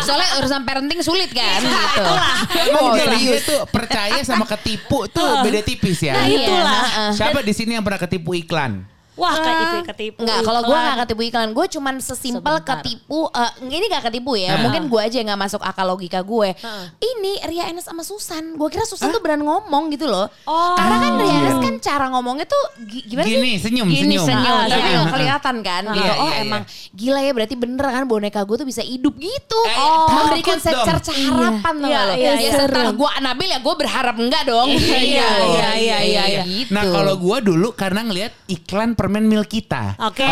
Soalnya 0.00 0.28
urusan 0.38 0.60
parenting 0.62 1.00
sulit 1.00 1.30
kan 1.30 1.60
gitu. 1.62 2.04
Emang 2.74 2.90
Oh, 2.90 2.98
serius. 2.98 3.42
tuh 3.44 3.60
percaya 3.68 4.18
sama 4.22 4.44
ketipu 4.44 5.06
tuh 5.06 5.30
beda 5.44 5.60
tipis 5.62 6.02
ya. 6.02 6.14
Nah, 6.14 6.26
itulah. 6.26 6.82
Iya, 6.82 6.90
heeh. 6.90 7.10
Siapa 7.14 7.38
di 7.40 7.52
sini 7.52 7.74
yang 7.74 7.84
pernah 7.86 8.00
ketipu 8.00 8.34
iklan? 8.34 8.82
Wah, 9.14 9.30
kayak 9.32 9.58
itu 9.60 9.76
ketipu. 9.86 10.18
Enggak, 10.20 10.42
kalau 10.42 10.60
gue 10.60 10.72
iklan. 10.72 10.88
gak 10.88 10.98
ketipu 11.00 11.22
iklan, 11.24 11.48
gue 11.50 11.66
cuman 11.70 11.94
sesimpel 11.98 12.54
Sebentar. 12.56 12.78
ketipu. 12.78 13.20
eh, 13.26 13.50
ini 13.64 13.86
gak 13.86 14.04
ketipu 14.04 14.32
ya, 14.34 14.50
Nah. 14.52 14.60
mungkin 14.60 14.82
gue 14.86 15.00
aja 15.00 15.16
yang 15.16 15.28
gak 15.28 15.42
masuk 15.44 15.60
akal 15.60 15.86
logika 15.86 16.20
gue. 16.20 16.50
Heeh. 16.52 16.84
Ini 17.00 17.32
Ria 17.44 17.64
Enes 17.66 17.84
sama 17.84 18.00
Susan, 18.00 18.42
gue 18.52 18.68
kira 18.68 18.82
Susan 18.82 19.08
tuh 19.08 19.18
beran 19.18 19.40
ngomong 19.40 19.88
gitu 19.88 20.04
loh. 20.04 20.26
Oh. 20.44 20.74
Karena 20.74 20.96
kan 20.98 21.12
Ria 21.16 21.34
Enes 21.36 21.56
kan 21.60 21.74
cara 21.80 22.04
ngomongnya 22.08 22.44
tuh 22.44 22.58
gi- 22.82 23.06
gimana 23.06 23.22
sih? 23.24 23.34
Gini, 23.34 23.52
senyum, 23.56 23.86
Gini, 23.86 24.02
senyum. 24.14 24.26
senyum. 24.26 24.56
Ah, 24.56 24.66
Tapi 24.66 24.88
kelihatan 25.14 25.56
kan 25.60 25.82
Iya, 25.84 25.94
gitu. 25.94 26.12
Oh 26.14 26.26
iya, 26.26 26.34
iya. 26.34 26.42
emang 26.42 26.62
gila 26.90 27.20
ya 27.20 27.32
berarti 27.32 27.54
bener 27.54 27.86
kan 27.86 28.04
boneka 28.04 28.40
gue 28.42 28.56
tuh 28.56 28.66
bisa 28.66 28.82
hidup 28.82 29.14
gitu. 29.14 29.60
Eh, 29.64 29.76
oh, 29.76 30.06
memberikan 30.10 30.58
secerca 30.58 31.12
harapan 31.12 31.74
Iya, 31.80 32.00
lo. 32.00 32.12
iya, 32.12 32.18
ya 32.18 32.32
iya. 32.36 32.50
setelah 32.56 32.90
gue 32.90 33.08
Anabil 33.14 33.48
ya 33.48 33.58
gue 33.58 33.74
berharap 33.76 34.16
enggak 34.16 34.42
dong. 34.44 34.68
Iya, 34.68 34.98
iya, 34.98 35.28
iya, 35.76 35.98
iya, 36.02 36.22
iya. 36.26 36.42
Gitu. 36.44 36.70
Nah 36.70 36.82
kalau 36.84 37.14
gue 37.14 37.36
dulu 37.44 37.68
karena 37.72 38.02
ngelihat 38.02 38.32
iklan 38.46 38.98
permen 39.04 39.28
milk 39.28 39.52
kita. 39.52 40.00
Oke. 40.00 40.24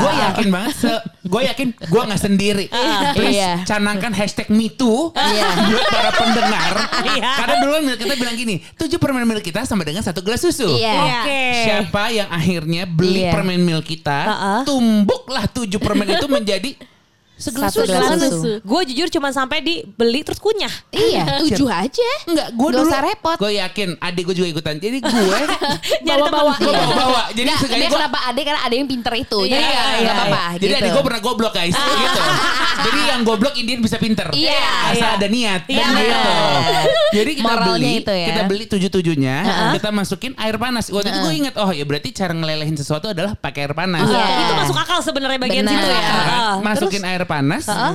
Gue 0.00 0.12
yakin 0.16 0.48
banget, 0.48 0.74
gue 1.20 1.40
yakin 1.44 1.68
gue 1.76 2.02
nggak 2.08 2.20
sendiri. 2.20 2.66
Please 3.12 3.36
Iya. 3.36 3.52
canangkan 3.68 4.16
hashtag 4.16 4.48
MeToo 4.48 5.12
Iya. 5.12 5.48
buat 5.68 5.86
para 5.92 6.10
pendengar. 6.16 6.72
Iya. 7.04 7.30
Karena 7.36 7.54
dulu 7.60 7.74
milk 7.84 7.98
kita 8.00 8.14
bilang 8.16 8.32
gini, 8.34 8.64
tujuh 8.74 8.96
permen 8.96 9.28
milk 9.28 9.44
kita 9.44 9.68
sama 9.68 9.84
dengan 9.84 10.00
satu 10.00 10.24
gelas 10.24 10.40
susu. 10.40 10.72
Iya. 10.72 11.20
Oke. 11.20 11.42
Siapa 11.68 12.02
yang 12.10 12.28
akhirnya 12.28 12.88
beli 12.88 13.28
Iya. 13.28 13.32
permen 13.36 13.60
milk 13.60 13.84
kita, 13.84 14.18
Uh-uh. 14.24 14.60
tumbuklah 14.64 15.44
tujuh 15.46 15.76
permen 15.76 16.08
itu 16.08 16.24
menjadi 16.24 16.72
segelas 17.44 17.70
Satu 17.70 17.84
susu. 17.84 17.92
gelas. 17.92 18.20
Gue 18.62 18.80
jujur 18.88 19.08
cuma 19.10 19.28
sampai 19.30 19.60
dibeli 19.60 20.24
terus 20.24 20.40
kunyah. 20.40 20.72
Iya, 20.88 21.24
tujuh 21.44 21.68
aja. 21.68 22.10
Enggak, 22.24 22.48
gue 22.50 22.68
dulu 22.72 22.88
usah 22.88 23.00
repot. 23.02 23.36
Gue 23.36 23.52
yakin 23.54 24.00
adik 24.00 24.24
gue 24.24 24.36
juga 24.36 24.48
ikutan. 24.50 24.74
Jadi 24.76 24.98
gue 24.98 25.12
Bawa-bawa. 26.08 26.54
gue 26.56 26.72
bawa-bawa. 26.72 27.22
Jadi 27.30 27.48
dia 27.50 27.86
gue 27.86 27.90
kenapa 27.90 28.18
ada 28.24 28.40
karena 28.40 28.60
ada 28.62 28.74
yang 28.74 28.88
pinter 28.88 29.12
itu. 29.14 29.38
Jadi 29.44 29.60
Iya, 29.64 29.82
iya, 30.00 30.12
apa-apa. 30.12 30.42
Jadi 30.56 30.72
gitu. 30.72 30.80
adik 30.80 30.90
gue 30.90 31.04
pernah 31.04 31.20
goblok 31.20 31.52
guys 31.52 31.74
gitu. 32.02 32.20
Jadi 32.84 33.00
yang 33.04 33.20
goblok 33.22 33.54
Indian 33.54 33.80
bisa 33.80 33.96
pinter. 33.98 34.28
Iya, 34.32 34.64
Asal 34.88 34.96
iya. 34.96 35.16
ada 35.18 35.26
niat. 35.28 35.62
Iya, 35.68 35.84
gitu. 35.84 36.30
bener. 36.64 36.84
Jadi 37.14 37.30
kita 37.36 37.54
beli, 37.62 37.94
ya. 38.02 38.26
kita 38.30 38.42
beli 38.46 38.64
tujuh-tujuhnya, 38.66 39.36
kita 39.76 39.88
masukin 39.90 40.32
air 40.34 40.56
panas. 40.56 40.88
Waktu 40.88 41.08
itu 41.10 41.18
gue 41.20 41.34
inget, 41.34 41.54
oh 41.58 41.70
ya 41.70 41.84
berarti 41.84 42.08
cara 42.10 42.32
ngelelehin 42.32 42.74
sesuatu 42.74 43.10
adalah 43.10 43.36
pakai 43.36 43.68
air 43.68 43.74
panas. 43.74 44.06
Iya. 44.06 44.24
Itu 44.40 44.52
masuk 44.56 44.76
akal 44.78 44.98
sebenarnya 45.02 45.38
bagian 45.38 45.64
situ 45.66 45.86
ya. 45.86 46.02
Masukin 46.60 47.02
air 47.04 47.22
panas 47.22 47.33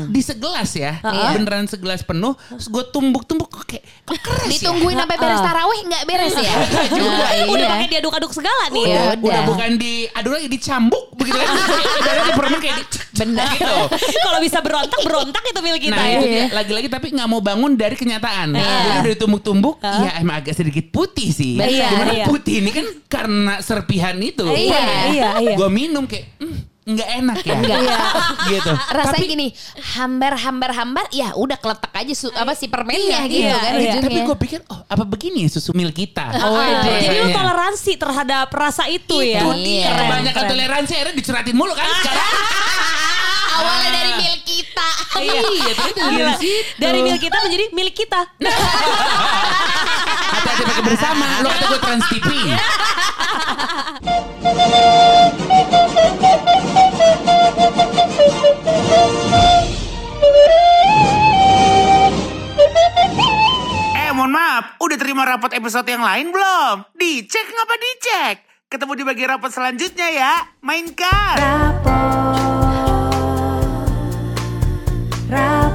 di 0.08 0.20
segelas 0.20 0.70
ya, 0.74 1.00
beneran 1.36 1.66
segelas 1.66 2.02
penuh. 2.02 2.34
Terus 2.50 2.68
gue 2.68 2.84
tumbuk-tumbuk 2.90 3.48
kok 3.48 3.64
kayak 3.64 3.84
kok 4.04 4.20
keras 4.20 4.48
ya. 4.48 4.52
Ditungguin 4.58 4.96
sampai 4.98 5.18
beres 5.18 5.40
taraweh 5.40 5.80
nggak 5.86 6.04
beres 6.04 6.36
ya? 6.36 6.54
juga. 6.98 7.26
Nah, 7.30 7.46
Udah 7.46 7.60
iya. 7.60 7.70
pakai 7.70 7.88
diaduk-aduk 7.90 8.32
segala 8.32 8.64
nih. 8.70 8.84
Ya 8.84 8.90
Udah, 8.90 9.06
udah 9.14 9.20
udah. 9.22 9.42
bukan 9.46 9.70
di 9.76 9.94
aduh 10.10 10.32
lagi 10.34 10.48
dicambuk 10.48 11.06
begitu 11.16 11.38
kan. 11.38 11.48
Udah 12.00 12.14
di 12.20 12.34
permen 12.34 12.60
kayak 12.60 12.76
di 12.78 12.86
Bener. 13.20 13.52
gitu. 13.52 13.76
Kalau 14.00 14.40
bisa 14.40 14.64
berontak, 14.64 15.00
berontak 15.04 15.44
itu 15.44 15.60
milik 15.60 15.82
kita 15.92 15.96
nah 15.96 16.08
ya. 16.08 16.20
dia. 16.24 16.44
lagi-lagi 16.56 16.88
tapi 16.88 17.12
nggak 17.12 17.28
mau 17.28 17.44
bangun 17.44 17.76
dari 17.76 17.96
kenyataan. 17.96 18.56
Jadi 18.56 18.96
udah 19.04 19.12
ditumbuk-tumbuk, 19.12 19.76
ya 19.84 20.12
emang 20.20 20.40
agak 20.40 20.56
sedikit 20.56 20.88
putih 20.88 21.36
sih. 21.36 21.60
Iya, 21.60 21.90
iya. 22.16 22.26
putih 22.26 22.64
ini 22.64 22.72
kan 22.72 22.86
karena 23.12 23.60
serpihan 23.60 24.16
itu. 24.20 24.48
Iya, 24.48 25.12
iya, 25.12 25.30
iya. 25.36 25.56
Gue 25.60 25.68
minum 25.68 26.08
kayak 26.08 26.40
"Hmm, 26.40 26.64
nggak 26.90 27.10
enak 27.20 27.38
ya. 27.42 27.54
Nggak. 27.56 27.80
gitu. 28.52 28.72
Rasanya 28.90 29.20
Tapi- 29.22 29.30
gini, 29.30 29.48
hambar-hambar-hambar, 29.96 31.06
ya 31.12 31.34
udah 31.34 31.56
keletak 31.56 31.92
aja 31.94 32.14
su- 32.14 32.32
apa 32.32 32.52
si 32.54 32.66
permennya 32.66 33.24
Iya, 33.24 33.28
gitu 33.28 33.46
iya, 33.46 33.58
kan 33.58 33.72
iya. 33.78 33.92
Tapi 34.02 34.20
gue 34.24 34.36
pikir, 34.40 34.60
oh 34.68 34.80
apa 34.84 35.04
begini 35.04 35.46
ya 35.46 35.50
susu 35.50 35.72
mil 35.72 35.90
kita? 35.90 36.26
Ah, 36.30 36.84
iya. 36.84 37.00
Jadi 37.06 37.16
lu 37.22 37.28
toleransi 37.30 37.92
terhadap 37.96 38.48
rasa 38.50 38.86
itu, 38.88 39.22
ya. 39.22 39.42
Itu 39.42 39.50
dia. 39.56 39.88
Keren, 39.88 40.00
Kebanyakan 40.02 40.42
keren. 40.42 40.50
toleransi 40.50 40.92
akhirnya 40.98 41.16
dicuratin 41.16 41.54
mulu 41.54 41.74
kan 41.78 41.86
sekarang. 42.02 42.32
Awalnya 43.60 43.90
dari 43.92 44.12
milk 44.16 44.42
kita. 44.46 44.88
Iya, 45.20 45.42
dari 45.44 46.34
situ. 46.40 46.80
Dari 46.80 47.00
milik 47.04 47.20
kita 47.20 47.38
menjadi 47.44 47.66
milik 47.76 47.94
kita. 47.94 48.20
Hati-hati 50.32 50.64
pakai 50.64 50.84
bersama. 50.86 51.26
Lu 51.44 51.48
kata 51.50 51.66
gue 51.68 51.80
trans 51.82 52.06
TV. 52.08 52.28
udah 64.80 64.98
terima 64.98 65.24
rapot 65.26 65.52
episode 65.52 65.88
yang 65.90 66.04
lain 66.04 66.32
belum? 66.32 66.88
Dicek 66.96 67.48
ngapa 67.50 67.76
dicek? 67.78 68.36
Ketemu 68.70 68.94
di 68.98 69.04
bagian 69.06 69.30
rapat 69.34 69.52
selanjutnya 69.54 70.08
ya. 70.14 70.34
Mainkan. 70.62 71.36
Rapot. 71.42 71.90
Rapot. 75.30 75.69